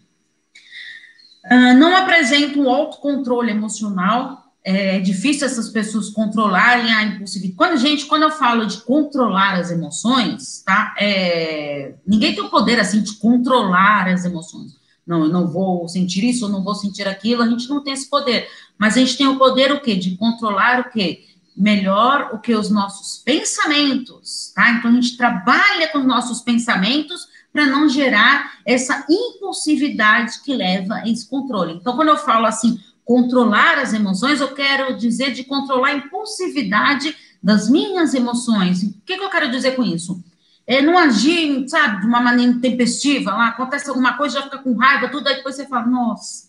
Uh, 1.45 1.75
não 1.77 1.95
apresento 1.97 2.61
um 2.61 2.71
autocontrole 2.71 3.51
emocional 3.51 4.45
é 4.65 4.99
difícil 4.99 5.47
essas 5.47 5.69
pessoas 5.69 6.09
controlarem 6.09 6.91
a 6.91 7.05
impulsividade. 7.05 7.55
Quando, 7.55 7.77
gente, 7.77 8.07
quando 8.07 8.23
eu 8.23 8.31
falo 8.31 8.65
de 8.65 8.79
controlar 8.79 9.61
as 9.61 9.71
emoções, 9.71 10.63
tá? 10.65 10.95
É, 10.99 11.97
ninguém 12.07 12.35
tem 12.35 12.43
o 12.43 12.49
poder, 12.49 12.81
assim, 12.81 13.03
de 13.03 13.13
controlar 13.17 14.09
as 14.09 14.25
emoções. 14.25 14.73
Não, 15.07 15.25
eu 15.25 15.29
não 15.29 15.47
vou 15.47 15.87
sentir 15.87 16.25
isso, 16.25 16.47
eu 16.47 16.49
não 16.49 16.65
vou 16.65 16.75
sentir 16.75 17.07
aquilo, 17.07 17.43
a 17.43 17.47
gente 17.47 17.69
não 17.69 17.85
tem 17.85 17.93
esse 17.93 18.09
poder. 18.09 18.49
Mas 18.79 18.97
a 18.97 19.01
gente 19.01 19.19
tem 19.19 19.29
o 19.29 19.37
poder, 19.37 19.71
o 19.71 19.83
quê? 19.83 19.97
De 19.97 20.17
controlar 20.17 20.81
o 20.81 20.91
quê? 20.91 21.27
Melhor 21.57 22.31
o 22.33 22.39
que 22.39 22.55
os 22.55 22.69
nossos 22.69 23.23
pensamentos, 23.23 24.53
tá? 24.55 24.71
Então, 24.71 24.91
a 24.91 24.95
gente 24.95 25.17
trabalha 25.17 25.89
com 25.93 25.99
os 25.99 26.07
nossos 26.07 26.41
pensamentos 26.41 27.29
para 27.53 27.67
não 27.67 27.89
gerar 27.89 28.59
essa 28.67 29.07
impulsividade 29.09 30.41
que 30.43 30.53
leva 30.53 30.95
a 30.95 31.09
esse 31.09 31.29
controle. 31.29 31.75
Então, 31.75 31.95
quando 31.95 32.09
eu 32.09 32.17
falo 32.17 32.47
assim, 32.47 32.81
controlar 33.05 33.79
as 33.79 33.93
emoções, 33.93 34.41
eu 34.41 34.53
quero 34.53 34.97
dizer 34.97 35.33
de 35.33 35.45
controlar 35.45 35.89
a 35.91 35.95
impulsividade 35.95 37.15
das 37.41 37.71
minhas 37.71 38.15
emoções. 38.15 38.83
O 38.83 38.93
que, 39.07 39.17
que 39.17 39.23
eu 39.23 39.31
quero 39.31 39.51
dizer 39.51 39.77
com 39.77 39.85
isso? 39.85 40.21
É 40.67 40.81
não 40.81 40.99
agir, 40.99 41.69
sabe, 41.69 42.01
de 42.01 42.07
uma 42.07 42.21
maneira 42.21 42.59
tempestiva, 42.59 43.33
lá 43.33 43.49
acontece 43.49 43.89
alguma 43.89 44.15
coisa, 44.15 44.37
já 44.37 44.43
fica 44.43 44.59
com 44.59 44.75
raiva, 44.75 45.09
tudo, 45.09 45.29
aí 45.29 45.37
depois 45.37 45.55
você 45.55 45.67
fala, 45.67 45.87
nossa, 45.87 46.49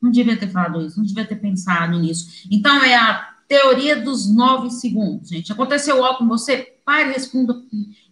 não 0.00 0.10
devia 0.10 0.36
ter 0.36 0.48
falado 0.48 0.80
isso, 0.80 0.98
não 0.98 1.04
devia 1.04 1.26
ter 1.26 1.36
pensado 1.36 1.98
nisso. 1.98 2.46
Então, 2.50 2.82
é 2.82 2.94
a 2.94 3.35
teoria 3.48 3.96
dos 3.96 4.32
nove 4.32 4.70
segundos, 4.70 5.28
gente. 5.28 5.52
Aconteceu 5.52 6.04
algo 6.04 6.18
com 6.18 6.28
você, 6.28 6.74
pare, 6.84 7.12
respira, 7.12 7.54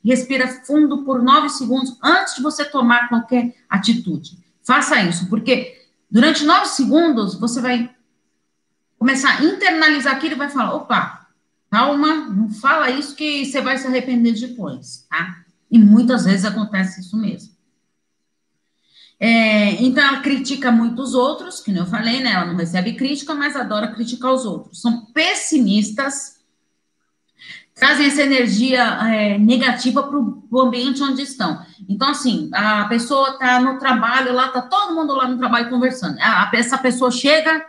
respira 0.04 0.48
fundo 0.64 1.04
por 1.04 1.22
nove 1.22 1.48
segundos 1.48 1.96
antes 2.02 2.36
de 2.36 2.42
você 2.42 2.64
tomar 2.64 3.08
qualquer 3.08 3.54
atitude. 3.68 4.38
Faça 4.62 5.02
isso, 5.02 5.28
porque 5.28 5.84
Durante 6.14 6.44
nove 6.44 6.66
segundos, 6.66 7.34
você 7.34 7.60
vai 7.60 7.90
começar 8.96 9.36
a 9.36 9.44
internalizar 9.44 10.14
aquilo 10.14 10.34
e 10.34 10.38
vai 10.38 10.48
falar: 10.48 10.72
opa, 10.72 11.26
calma, 11.68 12.14
não 12.26 12.48
fala 12.50 12.88
isso 12.88 13.16
que 13.16 13.44
você 13.44 13.60
vai 13.60 13.76
se 13.76 13.88
arrepender 13.88 14.32
depois, 14.38 15.08
tá? 15.10 15.42
E 15.68 15.76
muitas 15.76 16.24
vezes 16.24 16.44
acontece 16.44 17.00
isso 17.00 17.16
mesmo. 17.16 17.52
É, 19.18 19.82
então, 19.82 20.04
ela 20.04 20.20
critica 20.20 20.70
muito 20.70 21.00
os 21.00 21.14
outros, 21.14 21.60
que 21.60 21.74
eu 21.74 21.86
falei, 21.86 22.20
né? 22.20 22.32
Ela 22.32 22.46
não 22.46 22.56
recebe 22.56 22.94
crítica, 22.94 23.34
mas 23.34 23.56
adora 23.56 23.88
criticar 23.88 24.32
os 24.32 24.44
outros. 24.44 24.80
São 24.80 25.06
pessimistas, 25.06 26.40
trazem 27.74 28.06
essa 28.06 28.22
energia 28.22 28.82
é, 28.82 29.38
negativa 29.38 30.02
para 30.02 30.18
o 30.18 30.60
ambiente 30.60 31.02
onde 31.02 31.22
estão. 31.22 31.64
Então, 31.88 32.08
assim, 32.08 32.50
a 32.52 32.84
pessoa 32.84 33.30
está 33.30 33.60
no 33.60 33.78
trabalho, 33.78 34.32
lá 34.32 34.46
está 34.46 34.62
todo 34.62 34.94
mundo 34.94 35.14
lá 35.14 35.28
no 35.28 35.38
trabalho 35.38 35.70
conversando. 35.70 36.18
A, 36.20 36.50
essa 36.54 36.78
pessoa 36.78 37.10
chega, 37.10 37.64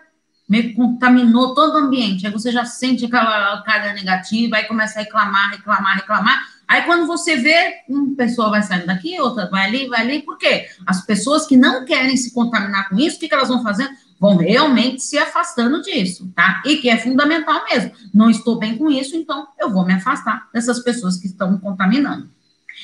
meio 0.47 0.69
que 0.69 0.73
contaminou 0.73 1.53
todo 1.53 1.75
o 1.75 1.77
ambiente, 1.77 2.25
aí 2.25 2.31
você 2.31 2.51
já 2.51 2.65
sente 2.65 3.05
aquela 3.05 3.61
carga 3.63 3.93
negativa, 3.93 4.57
aí 4.57 4.65
começa 4.65 4.99
a 4.99 5.03
reclamar, 5.03 5.51
reclamar, 5.51 5.95
reclamar. 5.95 6.54
Aí, 6.67 6.81
quando 6.83 7.05
você 7.07 7.35
vê, 7.35 7.75
uma 7.87 8.15
pessoa 8.15 8.49
vai 8.49 8.61
saindo 8.61 8.87
daqui, 8.87 9.19
outra 9.19 9.49
vai 9.49 9.65
ali, 9.65 9.87
vai 9.87 10.01
ali, 10.01 10.21
por 10.21 10.37
quê? 10.37 10.67
As 10.85 11.05
pessoas 11.05 11.45
que 11.45 11.55
não 11.55 11.85
querem 11.85 12.17
se 12.17 12.33
contaminar 12.33 12.89
com 12.89 12.97
isso, 12.97 13.17
o 13.17 13.19
que, 13.19 13.27
que 13.27 13.35
elas 13.35 13.49
vão 13.49 13.63
fazendo? 13.63 13.91
vão 14.19 14.37
realmente 14.37 15.01
se 15.01 15.17
afastando 15.17 15.81
disso, 15.81 16.31
tá? 16.35 16.61
E 16.65 16.77
que 16.77 16.89
é 16.89 16.97
fundamental 16.97 17.63
mesmo. 17.65 17.91
Não 18.13 18.29
estou 18.29 18.57
bem 18.57 18.77
com 18.77 18.89
isso, 18.89 19.15
então 19.15 19.47
eu 19.59 19.69
vou 19.69 19.85
me 19.85 19.93
afastar 19.93 20.47
dessas 20.53 20.79
pessoas 20.79 21.17
que 21.17 21.27
estão 21.27 21.51
me 21.51 21.59
contaminando. 21.59 22.29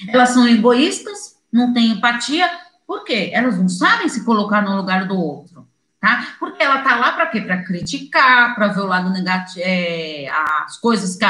Elas 0.10 0.30
são 0.30 0.48
egoístas, 0.48 1.38
não 1.52 1.74
têm 1.74 1.92
empatia, 1.92 2.50
por 2.86 3.04
quê? 3.04 3.32
Elas 3.34 3.58
não 3.58 3.70
sabem 3.70 4.10
se 4.10 4.26
colocar 4.26 4.62
no 4.62 4.76
lugar 4.76 5.08
do 5.08 5.18
outro, 5.18 5.68
tá? 6.00 6.36
Porque 6.40 6.62
ela 6.62 6.80
tá 6.80 6.98
lá 6.98 7.14
para 7.14 7.28
quê? 7.28 7.42
Para 7.42 7.64
criticar, 7.64 8.54
para 8.56 8.68
ver 8.68 8.82
o 8.82 8.88
lado 8.88 9.10
negativo, 9.10 9.62
é, 9.64 10.30
as 10.66 10.78
coisas 10.78 11.16
que 11.16 11.26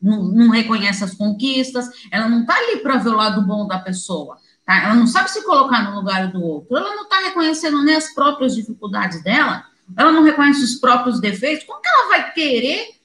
não, 0.00 0.24
não 0.24 0.50
reconhece 0.50 1.02
as 1.02 1.14
conquistas, 1.14 1.88
ela 2.10 2.28
não 2.28 2.44
tá 2.44 2.54
ali 2.54 2.78
para 2.78 2.98
ver 2.98 3.10
o 3.10 3.16
lado 3.16 3.42
bom 3.42 3.66
da 3.66 3.78
pessoa. 3.78 4.38
Tá? 4.64 4.84
Ela 4.84 4.94
não 4.94 5.06
sabe 5.06 5.30
se 5.30 5.44
colocar 5.44 5.82
no 5.82 5.96
lugar 5.96 6.30
do 6.30 6.42
outro, 6.42 6.76
ela 6.76 6.94
não 6.94 7.04
está 7.04 7.20
reconhecendo 7.20 7.82
nem 7.82 7.96
as 7.96 8.12
próprias 8.12 8.54
dificuldades 8.54 9.22
dela, 9.22 9.64
ela 9.96 10.12
não 10.12 10.22
reconhece 10.22 10.62
os 10.62 10.74
próprios 10.76 11.20
defeitos, 11.20 11.64
como 11.64 11.80
que 11.80 11.88
ela 11.88 12.08
vai 12.08 12.32
querer 12.32 12.96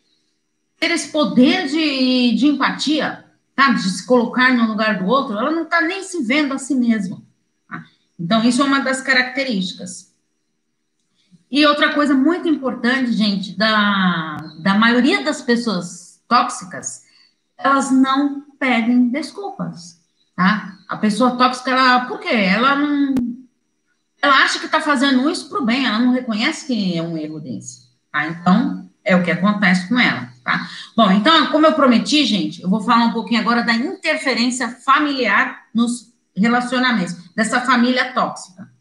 ter 0.79 0.91
esse 0.91 1.11
poder 1.11 1.67
de, 1.67 2.35
de 2.35 2.47
empatia, 2.47 3.25
tá? 3.55 3.71
de 3.71 3.83
se 3.83 4.05
colocar 4.05 4.51
no 4.53 4.67
lugar 4.67 4.97
do 4.97 5.05
outro? 5.05 5.37
Ela 5.37 5.51
não 5.51 5.63
está 5.63 5.81
nem 5.81 6.03
se 6.03 6.23
vendo 6.23 6.53
a 6.53 6.57
si 6.57 6.73
mesma. 6.73 7.21
Tá? 7.69 7.83
Então, 8.19 8.43
isso 8.43 8.61
é 8.63 8.65
uma 8.65 8.79
das 8.79 8.99
características. 9.01 10.11
E 11.51 11.65
outra 11.65 11.93
coisa 11.93 12.15
muito 12.15 12.47
importante, 12.47 13.11
gente, 13.11 13.55
da, 13.55 14.37
da 14.63 14.73
maioria 14.73 15.23
das 15.23 15.41
pessoas 15.41 16.10
tóxicas, 16.31 17.03
elas 17.57 17.91
não 17.91 18.45
pedem 18.57 19.09
desculpas, 19.09 19.99
tá? 20.33 20.77
A 20.87 20.95
pessoa 20.95 21.35
tóxica, 21.35 21.71
ela, 21.71 22.05
por 22.05 22.21
quê? 22.21 22.29
Ela 22.29 22.73
não. 22.77 23.13
Ela 24.21 24.35
acha 24.35 24.59
que 24.59 24.65
está 24.65 24.79
fazendo 24.79 25.29
isso 25.29 25.49
para 25.49 25.59
o 25.59 25.65
bem, 25.65 25.85
ela 25.85 25.99
não 25.99 26.13
reconhece 26.13 26.67
que 26.67 26.97
é 26.97 27.01
um 27.01 27.17
erro 27.17 27.41
desse. 27.41 27.89
Tá? 28.11 28.27
Então, 28.27 28.89
é 29.03 29.15
o 29.15 29.23
que 29.23 29.31
acontece 29.31 29.89
com 29.89 29.99
ela. 29.99 30.31
Tá? 30.43 30.69
Bom, 30.95 31.11
então, 31.11 31.47
como 31.51 31.65
eu 31.65 31.73
prometi, 31.73 32.23
gente, 32.25 32.61
eu 32.61 32.69
vou 32.69 32.81
falar 32.81 33.05
um 33.05 33.13
pouquinho 33.13 33.41
agora 33.41 33.63
da 33.63 33.73
interferência 33.73 34.69
familiar 34.69 35.65
nos 35.73 36.13
relacionamentos, 36.35 37.15
dessa 37.35 37.61
família 37.61 38.13
tóxica. 38.13 38.71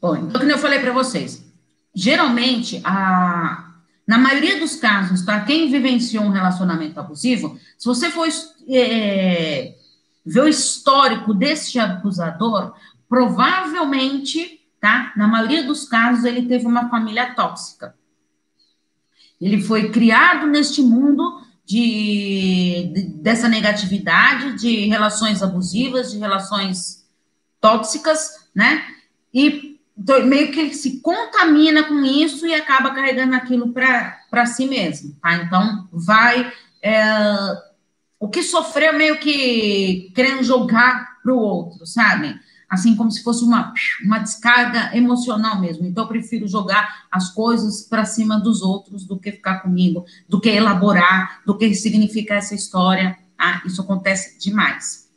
Bom, 0.00 0.16
então, 0.16 0.40
como 0.40 0.50
eu 0.50 0.58
falei 0.58 0.80
para 0.80 0.92
vocês, 0.92 1.45
geralmente 1.96 2.78
a, 2.84 3.72
na 4.06 4.18
maioria 4.18 4.60
dos 4.60 4.76
casos, 4.76 5.24
tá? 5.24 5.40
Quem 5.40 5.70
vivenciou 5.70 6.24
um 6.24 6.30
relacionamento 6.30 7.00
abusivo, 7.00 7.58
se 7.78 7.86
você 7.86 8.10
for 8.10 8.28
é, 8.68 9.74
ver 10.24 10.40
o 10.42 10.48
histórico 10.48 11.32
deste 11.32 11.78
abusador, 11.78 12.74
provavelmente, 13.08 14.60
tá? 14.78 15.14
Na 15.16 15.26
maioria 15.26 15.64
dos 15.64 15.88
casos, 15.88 16.26
ele 16.26 16.42
teve 16.42 16.66
uma 16.66 16.90
família 16.90 17.34
tóxica. 17.34 17.94
Ele 19.40 19.62
foi 19.62 19.90
criado 19.90 20.46
neste 20.46 20.82
mundo 20.82 21.40
de, 21.64 22.90
de, 22.94 23.02
dessa 23.22 23.48
negatividade, 23.48 24.58
de 24.58 24.86
relações 24.86 25.42
abusivas, 25.42 26.12
de 26.12 26.18
relações 26.18 27.06
tóxicas, 27.58 28.48
né? 28.54 28.84
E 29.32 29.75
meio 30.24 30.52
que 30.52 30.74
se 30.74 31.00
contamina 31.00 31.84
com 31.84 32.04
isso 32.04 32.46
e 32.46 32.54
acaba 32.54 32.94
carregando 32.94 33.34
aquilo 33.34 33.72
para 33.72 34.46
si 34.46 34.66
mesmo, 34.66 35.16
tá? 35.22 35.36
Então, 35.36 35.88
vai. 35.90 36.52
É, 36.82 37.02
o 38.20 38.28
que 38.28 38.42
sofreu, 38.42 38.92
meio 38.92 39.18
que 39.18 40.12
querendo 40.14 40.42
jogar 40.42 41.18
para 41.22 41.32
o 41.32 41.38
outro, 41.38 41.86
sabe? 41.86 42.38
Assim 42.68 42.94
como 42.94 43.10
se 43.10 43.22
fosse 43.22 43.42
uma, 43.42 43.72
uma 44.04 44.18
descarga 44.18 44.94
emocional 44.94 45.60
mesmo. 45.60 45.86
Então, 45.86 46.04
eu 46.04 46.08
prefiro 46.08 46.46
jogar 46.46 47.06
as 47.10 47.30
coisas 47.30 47.82
para 47.82 48.04
cima 48.04 48.38
dos 48.38 48.60
outros 48.60 49.04
do 49.04 49.18
que 49.18 49.32
ficar 49.32 49.60
comigo, 49.60 50.04
do 50.28 50.40
que 50.40 50.50
elaborar, 50.50 51.40
do 51.46 51.56
que 51.56 51.74
significar 51.74 52.38
essa 52.38 52.54
história. 52.54 53.16
Tá? 53.36 53.62
Isso 53.64 53.80
acontece 53.80 54.38
demais. 54.38 55.08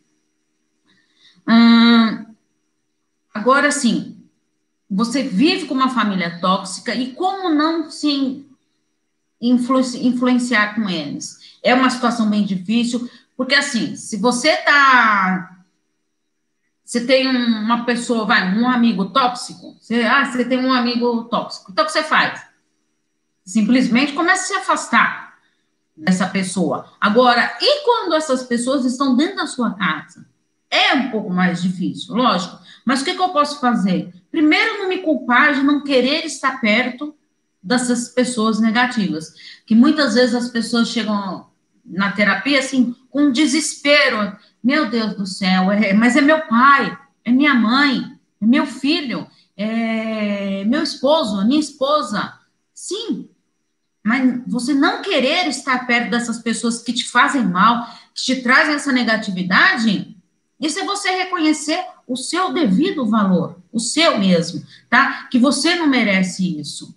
Hum, 1.47 2.25
agora, 3.33 3.71
sim, 3.71 4.18
você 4.89 5.23
vive 5.23 5.67
com 5.67 5.73
uma 5.73 5.89
família 5.89 6.39
tóxica 6.39 6.95
e 6.95 7.13
como 7.13 7.49
não 7.49 7.89
se 7.91 8.45
influ 9.39 9.79
influenciar 9.79 10.75
com 10.75 10.89
eles? 10.89 11.57
É 11.61 11.73
uma 11.73 11.89
situação 11.89 12.29
bem 12.29 12.43
difícil, 12.43 13.09
porque 13.37 13.53
assim, 13.53 13.95
se 13.95 14.17
você 14.17 14.55
tá 14.57 15.55
você 16.83 17.05
tem 17.05 17.27
uma 17.27 17.85
pessoa, 17.85 18.25
vai, 18.25 18.57
um 18.57 18.67
amigo 18.67 19.11
tóxico, 19.11 19.77
você, 19.79 20.01
ah, 20.01 20.25
você 20.25 20.43
tem 20.43 20.57
um 20.57 20.73
amigo 20.73 21.25
tóxico, 21.25 21.71
então 21.71 21.83
o 21.83 21.87
que 21.87 21.93
você 21.93 22.01
faz? 22.01 22.41
Simplesmente 23.45 24.13
comece 24.13 24.45
a 24.45 24.55
se 24.55 24.61
afastar 24.61 25.35
dessa 25.95 26.27
pessoa. 26.27 26.91
Agora, 26.99 27.57
e 27.61 27.85
quando 27.85 28.15
essas 28.15 28.41
pessoas 28.43 28.85
estão 28.85 29.15
dentro 29.15 29.35
da 29.35 29.45
sua 29.45 29.75
casa? 29.75 30.25
É 30.71 30.93
um 30.93 31.11
pouco 31.11 31.29
mais 31.29 31.61
difícil, 31.61 32.15
lógico. 32.15 32.57
Mas 32.85 33.01
o 33.01 33.05
que, 33.05 33.13
que 33.13 33.21
eu 33.21 33.29
posso 33.29 33.59
fazer? 33.59 34.13
Primeiro, 34.31 34.79
não 34.79 34.89
me 34.89 34.99
culpar 34.99 35.53
de 35.53 35.63
não 35.63 35.83
querer 35.83 36.25
estar 36.25 36.59
perto 36.61 37.15
dessas 37.61 38.09
pessoas 38.09 38.59
negativas. 38.59 39.33
Que 39.65 39.75
muitas 39.75 40.13
vezes 40.13 40.35
as 40.35 40.49
pessoas 40.49 40.89
chegam 40.89 41.47
na 41.85 42.11
terapia 42.11 42.59
assim, 42.59 42.95
com 43.09 43.31
desespero. 43.31 44.35
Meu 44.63 44.89
Deus 44.89 45.15
do 45.15 45.25
céu, 45.25 45.71
é, 45.71 45.93
mas 45.93 46.15
é 46.15 46.21
meu 46.21 46.41
pai, 46.47 46.97
é 47.23 47.31
minha 47.31 47.53
mãe, 47.53 48.19
é 48.41 48.45
meu 48.45 48.65
filho, 48.65 49.25
é 49.55 50.63
meu 50.65 50.83
esposo, 50.83 51.45
minha 51.45 51.59
esposa. 51.59 52.33
Sim, 52.73 53.29
mas 54.03 54.41
você 54.47 54.73
não 54.73 55.01
querer 55.01 55.47
estar 55.47 55.85
perto 55.85 56.09
dessas 56.09 56.39
pessoas 56.39 56.81
que 56.81 56.93
te 56.93 57.07
fazem 57.07 57.45
mal, 57.45 57.85
que 58.13 58.23
te 58.23 58.41
trazem 58.41 58.75
essa 58.75 58.91
negatividade, 58.91 60.15
isso 60.59 60.79
é 60.79 60.83
você 60.83 61.11
reconhecer 61.11 61.79
o 62.07 62.15
seu 62.17 62.51
devido 62.51 63.05
valor, 63.05 63.58
o 63.71 63.79
seu 63.79 64.17
mesmo, 64.17 64.63
tá? 64.89 65.27
Que 65.29 65.37
você 65.37 65.75
não 65.75 65.87
merece 65.87 66.59
isso. 66.59 66.95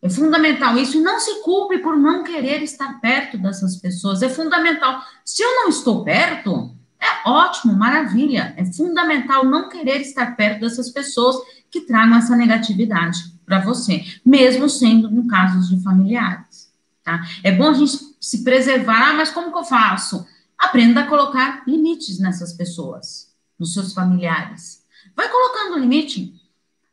É 0.00 0.08
fundamental 0.08 0.76
isso. 0.78 0.96
E 0.96 1.00
não 1.00 1.18
se 1.18 1.42
culpe 1.42 1.78
por 1.78 1.96
não 1.96 2.22
querer 2.22 2.62
estar 2.62 3.00
perto 3.00 3.36
dessas 3.36 3.76
pessoas. 3.76 4.22
É 4.22 4.28
fundamental. 4.28 5.02
Se 5.24 5.42
eu 5.42 5.56
não 5.56 5.68
estou 5.68 6.04
perto, 6.04 6.70
é 7.00 7.28
ótimo, 7.28 7.74
maravilha. 7.74 8.54
É 8.56 8.64
fundamental 8.64 9.44
não 9.44 9.68
querer 9.68 10.00
estar 10.00 10.36
perto 10.36 10.60
dessas 10.60 10.90
pessoas 10.90 11.36
que 11.70 11.82
tragam 11.82 12.16
essa 12.16 12.36
negatividade 12.36 13.18
para 13.44 13.60
você, 13.60 14.04
mesmo 14.24 14.68
sendo 14.68 15.10
no 15.10 15.26
casos 15.26 15.68
de 15.68 15.82
familiares. 15.82 16.72
Tá? 17.02 17.22
É 17.42 17.50
bom 17.50 17.70
a 17.70 17.74
gente 17.74 17.98
se 18.20 18.44
preservar, 18.44 19.10
ah, 19.10 19.14
mas 19.14 19.30
como 19.30 19.50
que 19.50 19.58
eu 19.58 19.64
faço? 19.64 20.26
Aprenda 20.58 21.00
a 21.00 21.06
colocar 21.06 21.62
limites 21.66 22.18
nessas 22.18 22.52
pessoas, 22.52 23.32
nos 23.58 23.72
seus 23.72 23.92
familiares. 23.92 24.77
Vai 25.18 25.28
colocando 25.28 25.80
limite 25.80 26.32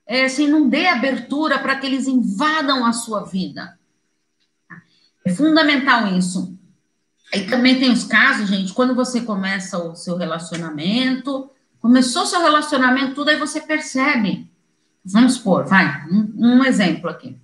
é, 0.08 0.26
assim, 0.26 0.48
não 0.48 0.68
dê 0.68 0.88
abertura 0.88 1.60
para 1.60 1.76
que 1.76 1.86
eles 1.86 2.08
invadam 2.08 2.84
a 2.84 2.92
sua 2.92 3.24
vida. 3.24 3.78
É 5.24 5.32
fundamental 5.32 6.08
isso. 6.08 6.58
Aí 7.32 7.46
também 7.46 7.80
tem 7.80 7.92
os 7.92 8.04
casos, 8.04 8.50
gente, 8.50 8.74
quando 8.74 8.96
você 8.96 9.22
começa 9.22 9.78
o 9.78 9.96
seu 9.96 10.18
relacionamento, 10.18 11.52
começou 11.80 12.26
seu 12.26 12.42
relacionamento, 12.42 13.14
tudo 13.14 13.30
aí 13.30 13.38
você 13.38 13.62
percebe. 13.62 14.50
Vamos 15.06 15.36
supor, 15.36 15.68
vai, 15.68 16.08
um, 16.10 16.34
um 16.36 16.66
exemplo 16.66 17.12
aqui. 17.12 17.38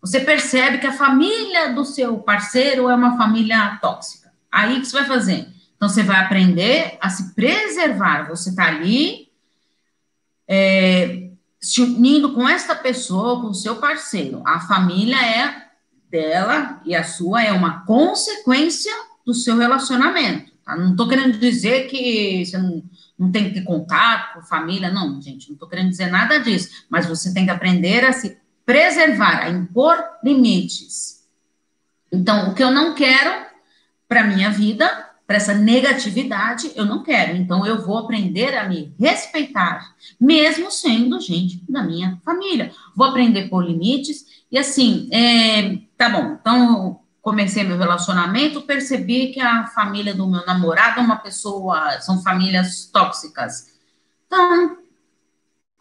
Você 0.00 0.20
percebe 0.20 0.78
que 0.78 0.86
a 0.86 0.92
família 0.92 1.74
do 1.74 1.84
seu 1.84 2.16
parceiro 2.16 2.88
é 2.88 2.94
uma 2.94 3.18
família 3.18 3.78
tóxica. 3.82 4.32
Aí 4.50 4.78
o 4.78 4.80
que 4.80 4.86
você 4.86 4.96
vai 4.96 5.04
fazer? 5.04 5.48
Então 5.76 5.86
você 5.86 6.02
vai 6.02 6.16
aprender 6.16 6.96
a 6.98 7.10
se 7.10 7.34
preservar. 7.34 8.26
Você 8.30 8.48
está 8.48 8.68
ali, 8.68 9.23
é, 10.48 11.30
se 11.60 11.80
unindo 11.82 12.34
com 12.34 12.48
esta 12.48 12.74
pessoa, 12.74 13.40
com 13.40 13.54
seu 13.54 13.76
parceiro. 13.76 14.42
A 14.46 14.60
família 14.60 15.16
é 15.16 15.64
dela 16.10 16.80
e 16.84 16.94
a 16.94 17.02
sua 17.02 17.42
é 17.42 17.52
uma 17.52 17.84
consequência 17.84 18.92
do 19.24 19.34
seu 19.34 19.56
relacionamento. 19.56 20.52
Tá? 20.64 20.76
Não 20.76 20.92
estou 20.92 21.08
querendo 21.08 21.38
dizer 21.38 21.88
que 21.88 22.44
você 22.44 22.58
não, 22.58 22.82
não 23.18 23.32
tem 23.32 23.44
que 23.44 23.54
ter 23.54 23.64
contato 23.64 24.34
com 24.34 24.42
família, 24.42 24.90
não, 24.90 25.20
gente, 25.20 25.48
não 25.48 25.54
estou 25.54 25.68
querendo 25.68 25.90
dizer 25.90 26.10
nada 26.10 26.38
disso, 26.38 26.84
mas 26.88 27.06
você 27.06 27.32
tem 27.32 27.44
que 27.44 27.50
aprender 27.50 28.04
a 28.04 28.12
se 28.12 28.38
preservar, 28.64 29.42
a 29.42 29.50
impor 29.50 30.02
limites. 30.22 31.24
Então, 32.12 32.50
o 32.50 32.54
que 32.54 32.62
eu 32.62 32.70
não 32.70 32.94
quero 32.94 33.46
para 34.08 34.24
minha 34.24 34.50
vida, 34.50 35.03
para 35.26 35.36
essa 35.36 35.54
negatividade, 35.54 36.72
eu 36.76 36.84
não 36.84 37.02
quero. 37.02 37.36
Então, 37.36 37.66
eu 37.66 37.84
vou 37.84 37.98
aprender 37.98 38.56
a 38.56 38.68
me 38.68 38.94
respeitar, 39.00 39.94
mesmo 40.20 40.70
sendo 40.70 41.20
gente 41.20 41.64
da 41.68 41.82
minha 41.82 42.20
família. 42.24 42.72
Vou 42.94 43.06
aprender 43.06 43.48
por 43.48 43.64
limites. 43.64 44.24
E 44.52 44.58
assim, 44.58 45.08
é, 45.10 45.78
tá 45.96 46.10
bom. 46.10 46.36
Então, 46.38 47.00
comecei 47.22 47.64
meu 47.64 47.78
relacionamento, 47.78 48.62
percebi 48.62 49.28
que 49.28 49.40
a 49.40 49.66
família 49.68 50.14
do 50.14 50.28
meu 50.28 50.44
namorado 50.44 51.00
é 51.00 51.02
uma 51.02 51.16
pessoa, 51.16 51.98
são 52.02 52.22
famílias 52.22 52.90
tóxicas. 52.92 53.72
Então, 54.26 54.76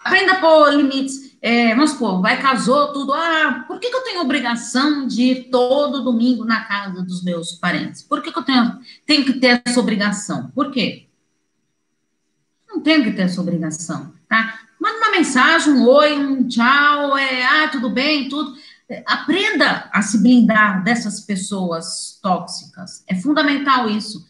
aprenda 0.04 0.36
por 0.36 0.74
limites 0.74 1.34
é, 1.46 1.76
vamos 1.76 1.92
supor, 1.92 2.22
vai, 2.22 2.42
casou, 2.42 2.94
tudo. 2.94 3.12
Ah, 3.12 3.66
por 3.68 3.78
que, 3.78 3.90
que, 3.90 3.96
eu 3.98 4.02
tenho 4.02 4.22
obrigação 4.22 5.06
de 5.06 5.24
ir 5.24 5.50
todo 5.52 6.02
domingo 6.02 6.46
na 6.46 6.64
casa 6.64 7.02
dos 7.04 7.22
meus 7.22 7.52
parentes? 7.52 8.02
Por 8.02 8.22
que, 8.22 8.32
que 8.32 8.40
eu 8.40 8.44
tenho, 8.44 8.80
tenho 9.06 9.26
que 9.26 9.34
ter 9.34 9.62
essa 9.66 9.78
obrigação? 9.78 10.50
Por 10.56 10.72
quê? 10.72 11.06
Não 12.66 12.80
tenho 12.80 13.04
que 13.04 13.12
ter 13.12 13.24
essa 13.24 13.42
obrigação, 13.42 14.14
tá? 14.30 14.58
Manda 14.80 15.00
uma 15.00 15.12
mensagem, 15.12 15.74
um 15.74 15.86
oi, 15.86 16.18
um 16.18 16.48
tchau, 16.48 17.18
é, 17.18 17.44
ah, 17.44 17.68
tudo 17.68 17.90
bem, 17.90 18.30
tudo. 18.30 18.56
É, 18.88 19.04
aprenda 19.06 19.90
a 19.92 20.02
se 20.02 20.24
blindar 20.24 20.82
dessas 20.82 21.20
pessoas 21.20 22.20
tóxicas. 22.24 23.04
É 23.06 23.16
fundamental 23.16 23.90
isso 23.90 24.26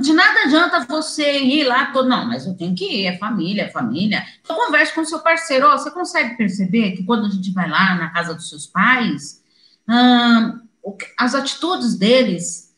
de 0.00 0.12
nada 0.12 0.42
adianta 0.44 0.86
você 0.86 1.40
ir 1.40 1.64
lá 1.64 1.86
todo, 1.86 2.08
não, 2.08 2.26
mas 2.26 2.46
eu 2.46 2.54
tenho 2.54 2.74
que 2.74 2.84
ir, 2.84 3.06
é 3.06 3.18
família, 3.18 3.62
é 3.62 3.68
família. 3.68 4.24
Então, 4.40 4.56
converse 4.56 4.94
com 4.94 5.04
seu 5.04 5.18
parceiro, 5.18 5.66
oh, 5.66 5.76
você 5.76 5.90
consegue 5.90 6.36
perceber 6.36 6.92
que 6.92 7.02
quando 7.02 7.26
a 7.26 7.28
gente 7.28 7.50
vai 7.50 7.68
lá 7.68 7.96
na 7.96 8.10
casa 8.10 8.32
dos 8.34 8.48
seus 8.48 8.66
pais, 8.66 9.42
as 11.18 11.34
atitudes 11.34 11.96
deles 11.96 12.68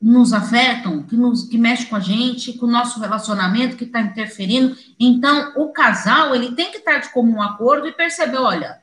nos 0.00 0.32
afetam, 0.32 1.02
que, 1.02 1.16
nos, 1.16 1.44
que 1.44 1.58
mexe 1.58 1.86
com 1.86 1.96
a 1.96 2.00
gente, 2.00 2.54
com 2.54 2.66
o 2.66 2.70
nosso 2.70 3.00
relacionamento, 3.00 3.76
que 3.76 3.84
está 3.84 4.00
interferindo. 4.00 4.76
Então, 4.98 5.52
o 5.56 5.68
casal, 5.68 6.34
ele 6.34 6.52
tem 6.52 6.70
que 6.70 6.78
estar 6.78 6.98
de 6.98 7.10
comum 7.10 7.40
acordo 7.40 7.86
e 7.86 7.92
perceber, 7.92 8.38
olha, 8.38 8.80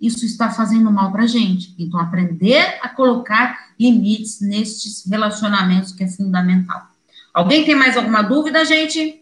isso 0.00 0.24
está 0.24 0.48
fazendo 0.50 0.90
mal 0.90 1.12
para 1.12 1.24
a 1.24 1.26
gente. 1.26 1.74
Então, 1.78 2.00
aprender 2.00 2.78
a 2.82 2.88
colocar 2.88 3.69
limites 3.80 4.40
nestes 4.42 5.06
relacionamentos 5.08 5.92
que 5.92 6.04
é 6.04 6.08
fundamental. 6.08 6.90
Alguém 7.32 7.64
tem 7.64 7.74
mais 7.74 7.96
alguma 7.96 8.22
dúvida, 8.22 8.64
gente? 8.64 9.16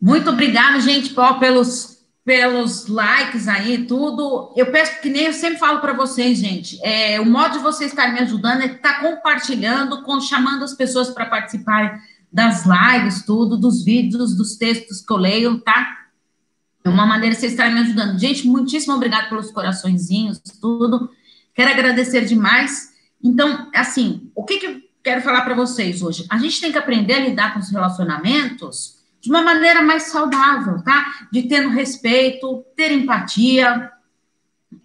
Muito 0.00 0.30
obrigada, 0.30 0.80
gente, 0.80 1.14
pelos, 1.38 1.98
pelos 2.24 2.86
likes 2.88 3.46
aí, 3.46 3.86
tudo. 3.86 4.52
Eu 4.56 4.72
peço 4.72 5.00
que 5.00 5.10
nem 5.10 5.26
eu 5.26 5.32
sempre 5.32 5.58
falo 5.58 5.80
para 5.80 5.92
vocês, 5.92 6.38
gente. 6.38 6.78
É, 6.82 7.20
o 7.20 7.26
modo 7.26 7.58
de 7.58 7.62
vocês 7.62 7.90
estarem 7.90 8.14
me 8.14 8.20
ajudando 8.20 8.62
é 8.62 8.66
estar 8.66 8.94
tá 8.94 9.00
compartilhando, 9.00 10.02
com, 10.02 10.20
chamando 10.20 10.64
as 10.64 10.74
pessoas 10.74 11.10
para 11.10 11.26
participarem 11.26 11.92
das 12.32 12.64
lives, 12.64 13.24
tudo, 13.24 13.56
dos 13.56 13.84
vídeos, 13.84 14.34
dos 14.34 14.56
textos 14.56 15.02
que 15.02 15.12
eu 15.12 15.18
leio, 15.18 15.60
tá? 15.60 16.01
É 16.84 16.88
uma 16.88 17.06
maneira 17.06 17.34
vocês 17.34 17.52
estarem 17.52 17.74
me 17.74 17.80
ajudando. 17.80 18.18
Gente, 18.18 18.46
muitíssimo 18.46 18.94
obrigado 18.94 19.28
pelos 19.28 19.50
coraçõezinhos, 19.50 20.40
tudo. 20.60 21.10
Quero 21.54 21.70
agradecer 21.70 22.24
demais. 22.24 22.92
Então, 23.22 23.70
assim, 23.74 24.30
o 24.34 24.44
que, 24.44 24.58
que 24.58 24.66
eu 24.66 24.80
quero 25.02 25.22
falar 25.22 25.42
para 25.42 25.54
vocês 25.54 26.02
hoje? 26.02 26.26
A 26.28 26.38
gente 26.38 26.60
tem 26.60 26.72
que 26.72 26.78
aprender 26.78 27.14
a 27.14 27.20
lidar 27.20 27.54
com 27.54 27.60
os 27.60 27.70
relacionamentos 27.70 29.02
de 29.20 29.30
uma 29.30 29.42
maneira 29.42 29.80
mais 29.82 30.04
saudável, 30.04 30.82
tá? 30.82 31.28
De 31.30 31.42
ter 31.42 31.60
no 31.60 31.70
respeito, 31.70 32.64
ter 32.74 32.90
empatia, 32.90 33.92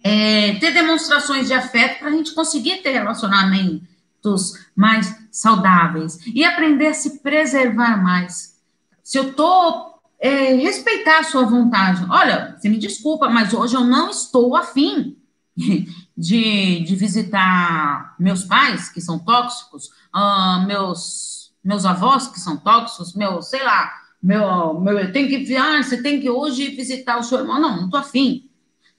é, 0.02 0.54
ter 0.54 0.72
demonstrações 0.72 1.48
de 1.48 1.54
afeto 1.54 1.98
para 1.98 2.08
a 2.08 2.12
gente 2.12 2.32
conseguir 2.34 2.76
ter 2.76 2.92
relacionamentos 2.92 4.52
mais 4.76 5.16
saudáveis 5.32 6.20
e 6.26 6.44
aprender 6.44 6.88
a 6.88 6.94
se 6.94 7.20
preservar 7.20 8.00
mais. 8.00 8.56
Se 9.02 9.18
eu 9.18 9.30
estou 9.30 9.97
é, 10.18 10.54
respeitar 10.54 11.20
a 11.20 11.24
sua 11.24 11.44
vontade. 11.44 12.04
Olha, 12.10 12.56
você 12.58 12.68
me 12.68 12.78
desculpa, 12.78 13.28
mas 13.28 13.54
hoje 13.54 13.74
eu 13.74 13.84
não 13.84 14.10
estou 14.10 14.56
afim 14.56 15.16
de, 16.16 16.80
de 16.80 16.96
visitar 16.96 18.16
meus 18.18 18.44
pais, 18.44 18.88
que 18.88 19.00
são 19.00 19.18
tóxicos, 19.18 19.86
uh, 20.14 20.66
meus, 20.66 21.52
meus 21.62 21.84
avós, 21.84 22.26
que 22.28 22.40
são 22.40 22.56
tóxicos, 22.56 23.14
meu, 23.14 23.40
sei 23.42 23.62
lá, 23.62 23.92
meu, 24.20 24.80
meu, 24.80 24.98
eu 24.98 25.12
tenho 25.12 25.28
que, 25.28 25.56
ah, 25.56 25.82
você 25.82 26.02
tem 26.02 26.20
que 26.20 26.28
hoje 26.28 26.70
visitar 26.70 27.18
o 27.18 27.22
seu 27.22 27.38
irmão. 27.38 27.60
Não, 27.60 27.76
não 27.76 27.84
estou 27.84 28.00
afim, 28.00 28.50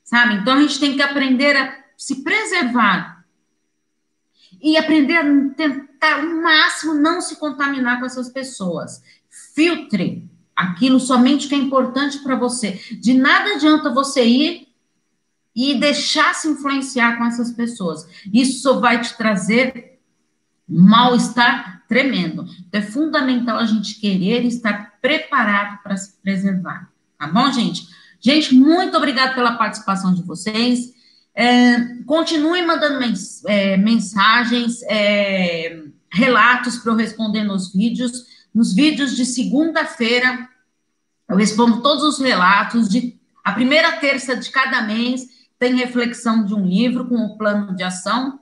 sabe? 0.04 0.36
Então 0.36 0.58
a 0.58 0.62
gente 0.62 0.80
tem 0.80 0.96
que 0.96 1.02
aprender 1.02 1.58
a 1.58 1.78
se 1.98 2.24
preservar 2.24 3.26
e 4.62 4.78
aprender 4.78 5.18
a 5.18 5.24
tentar, 5.56 6.24
o 6.24 6.42
máximo, 6.42 6.94
não 6.94 7.20
se 7.20 7.36
contaminar 7.36 8.00
com 8.00 8.06
essas 8.06 8.30
pessoas. 8.30 9.02
Filtre 9.54 10.29
aquilo 10.60 11.00
somente 11.00 11.48
que 11.48 11.56
é 11.56 11.58
importante 11.58 12.20
para 12.20 12.36
você. 12.36 12.80
De 13.00 13.14
nada 13.14 13.56
adianta 13.56 13.94
você 13.94 14.26
ir 14.26 14.68
e 15.56 15.76
deixar 15.76 16.36
se 16.36 16.48
influenciar 16.48 17.18
com 17.18 17.26
essas 17.26 17.52
pessoas. 17.52 18.06
Isso 18.34 18.62
só 18.62 18.80
vai 18.80 19.00
te 19.02 19.16
trazer 19.18 20.00
mal-estar 20.68 21.84
tremendo. 21.88 22.46
Então, 22.68 22.80
é 22.80 22.84
fundamental 22.84 23.58
a 23.58 23.66
gente 23.66 24.00
querer 24.00 24.46
estar 24.46 25.00
preparado 25.02 25.82
para 25.82 25.98
se 25.98 26.14
preservar. 26.22 26.90
Tá 27.18 27.28
bom, 27.28 27.52
gente? 27.52 27.88
Gente, 28.20 28.54
muito 28.54 28.96
obrigada 28.98 29.34
pela 29.34 29.58
participação 29.58 30.14
de 30.14 30.22
vocês. 30.24 30.94
É, 31.34 31.96
continuem 32.06 32.66
mandando 32.66 33.00
mens 33.00 33.44
é, 33.46 33.78
mensagens, 33.78 34.82
é, 34.84 35.84
relatos 36.12 36.78
para 36.78 36.92
eu 36.92 36.96
responder 36.98 37.44
nos 37.44 37.74
vídeos. 37.74 38.39
Nos 38.54 38.74
vídeos 38.74 39.16
de 39.16 39.26
segunda-feira, 39.26 40.50
eu 41.28 41.38
respondo 41.38 41.82
todos 41.82 42.04
os 42.04 42.20
relatos. 42.20 42.90
De, 42.90 43.18
a 43.44 43.52
primeira 43.52 43.94
terça 43.94 44.36
de 44.36 44.50
cada 44.50 44.82
mês 44.82 45.28
tem 45.60 45.76
reflexão 45.76 46.44
de 46.44 46.54
um 46.54 46.66
livro 46.66 47.06
com 47.08 47.16
o 47.16 47.38
plano 47.38 47.76
de 47.76 47.84
ação. 47.84 48.40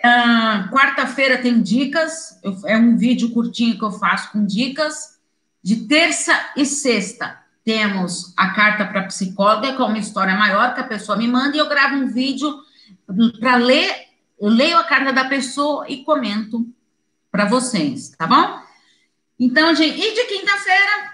Uh, 0.00 0.70
Quarta-feira 0.70 1.38
tem 1.38 1.60
dicas, 1.60 2.38
eu, 2.42 2.56
é 2.66 2.76
um 2.76 2.96
vídeo 2.96 3.30
curtinho 3.30 3.76
que 3.76 3.84
eu 3.84 3.92
faço 3.92 4.32
com 4.32 4.44
dicas. 4.44 5.18
De 5.62 5.86
terça 5.86 6.32
e 6.56 6.64
sexta 6.64 7.38
temos 7.64 8.32
a 8.36 8.50
carta 8.50 8.86
para 8.86 9.04
psicóloga, 9.04 9.74
que 9.74 9.82
é 9.82 9.84
uma 9.84 9.98
história 9.98 10.34
maior 10.34 10.74
que 10.74 10.80
a 10.80 10.86
pessoa 10.86 11.18
me 11.18 11.28
manda, 11.28 11.56
e 11.56 11.60
eu 11.60 11.68
gravo 11.68 11.96
um 11.96 12.06
vídeo 12.06 12.62
para 13.38 13.56
ler, 13.56 14.06
eu 14.40 14.48
leio 14.48 14.78
a 14.78 14.84
carta 14.84 15.12
da 15.12 15.24
pessoa 15.24 15.84
e 15.88 16.04
comento 16.04 16.66
para 17.30 17.44
vocês, 17.44 18.10
tá 18.10 18.26
bom? 18.26 18.60
Então, 19.38 19.74
gente, 19.74 19.98
e 19.98 20.14
de 20.14 20.24
quinta-feira, 20.24 21.12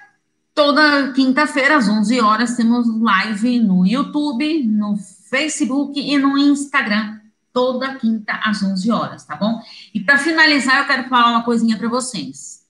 toda 0.55 1.13
quinta-feira, 1.13 1.77
às 1.77 1.89
11 1.89 2.21
horas, 2.21 2.57
temos 2.57 2.87
live 3.01 3.61
no 3.61 3.87
YouTube, 3.87 4.65
no 4.65 4.97
Facebook 5.29 5.99
e 6.01 6.19
no 6.19 6.39
Instagram 6.39 7.21
toda 7.55 7.95
quinta 7.95 8.35
às 8.45 8.63
11 8.63 8.91
horas, 8.91 9.25
tá 9.25 9.37
bom? 9.37 9.63
E 9.95 10.01
para 10.01 10.19
finalizar, 10.19 10.79
eu 10.79 10.87
quero 10.87 11.09
falar 11.09 11.31
uma 11.31 11.45
coisinha 11.45 11.79
para 11.79 11.89
vocês. 11.89 12.65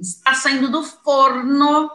Está 0.00 0.32
saindo 0.32 0.70
do 0.70 0.82
forno, 0.82 1.90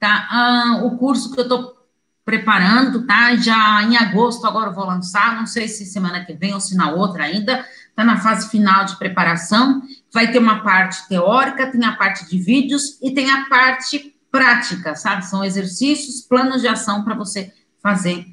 tá? 0.00 0.26
Ah, 0.28 0.80
o 0.82 0.98
curso 0.98 1.30
que 1.30 1.38
eu 1.38 1.44
estou 1.44 1.76
preparando, 2.24 3.06
tá? 3.06 3.36
Já 3.36 3.84
em 3.84 3.96
agosto 3.96 4.44
agora 4.44 4.70
eu 4.70 4.74
vou 4.74 4.84
lançar, 4.84 5.36
não 5.36 5.46
sei 5.46 5.68
se 5.68 5.86
semana 5.86 6.24
que 6.24 6.34
vem 6.34 6.52
ou 6.52 6.60
se 6.60 6.76
na 6.76 6.90
outra 6.90 7.22
ainda, 7.22 7.64
tá 7.94 8.04
na 8.04 8.16
fase 8.16 8.50
final 8.50 8.84
de 8.84 8.96
preparação. 8.96 9.80
Vai 10.12 10.30
ter 10.30 10.38
uma 10.38 10.62
parte 10.62 11.08
teórica, 11.08 11.70
tem 11.70 11.84
a 11.84 11.96
parte 11.96 12.28
de 12.28 12.38
vídeos 12.38 12.98
e 13.02 13.10
tem 13.12 13.30
a 13.30 13.46
parte 13.46 14.14
prática, 14.30 14.94
sabe? 14.94 15.26
São 15.26 15.44
exercícios, 15.44 16.20
planos 16.22 16.60
de 16.60 16.68
ação 16.68 17.04
para 17.04 17.14
você 17.14 17.52
fazer 17.82 18.26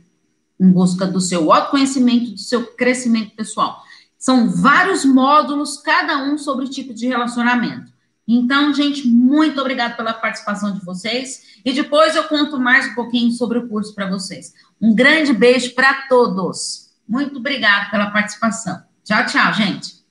em 0.60 0.72
busca 0.72 1.06
do 1.06 1.20
seu 1.20 1.52
autoconhecimento, 1.52 2.32
do 2.32 2.38
seu 2.38 2.68
crescimento 2.74 3.36
pessoal. 3.36 3.82
São 4.18 4.50
vários 4.50 5.04
módulos, 5.04 5.78
cada 5.78 6.18
um 6.24 6.38
sobre 6.38 6.66
o 6.66 6.70
tipo 6.70 6.94
de 6.94 7.08
relacionamento. 7.08 7.92
Então, 8.28 8.74
gente, 8.74 9.06
muito 9.06 9.60
obrigada 9.60 9.96
pela 9.96 10.14
participação 10.14 10.74
de 10.74 10.84
vocês. 10.84 11.60
E 11.66 11.74
depois 11.74 12.16
eu 12.16 12.24
conto 12.26 12.60
mais 12.60 12.88
um 12.88 12.96
pouquinho 12.96 13.32
sobre 13.32 13.58
o 13.58 13.68
curso 13.68 13.94
para 13.94 14.10
vocês. 14.10 14.54
Um 14.82 14.96
grande 14.96 15.34
beijo 15.34 15.74
para 15.76 16.08
todos. 16.08 16.90
Muito 17.08 17.38
obrigada 17.38 17.90
pela 17.92 18.12
participação. 18.12 18.82
Tchau, 19.04 19.26
tchau, 19.26 19.54
gente. 19.54 20.03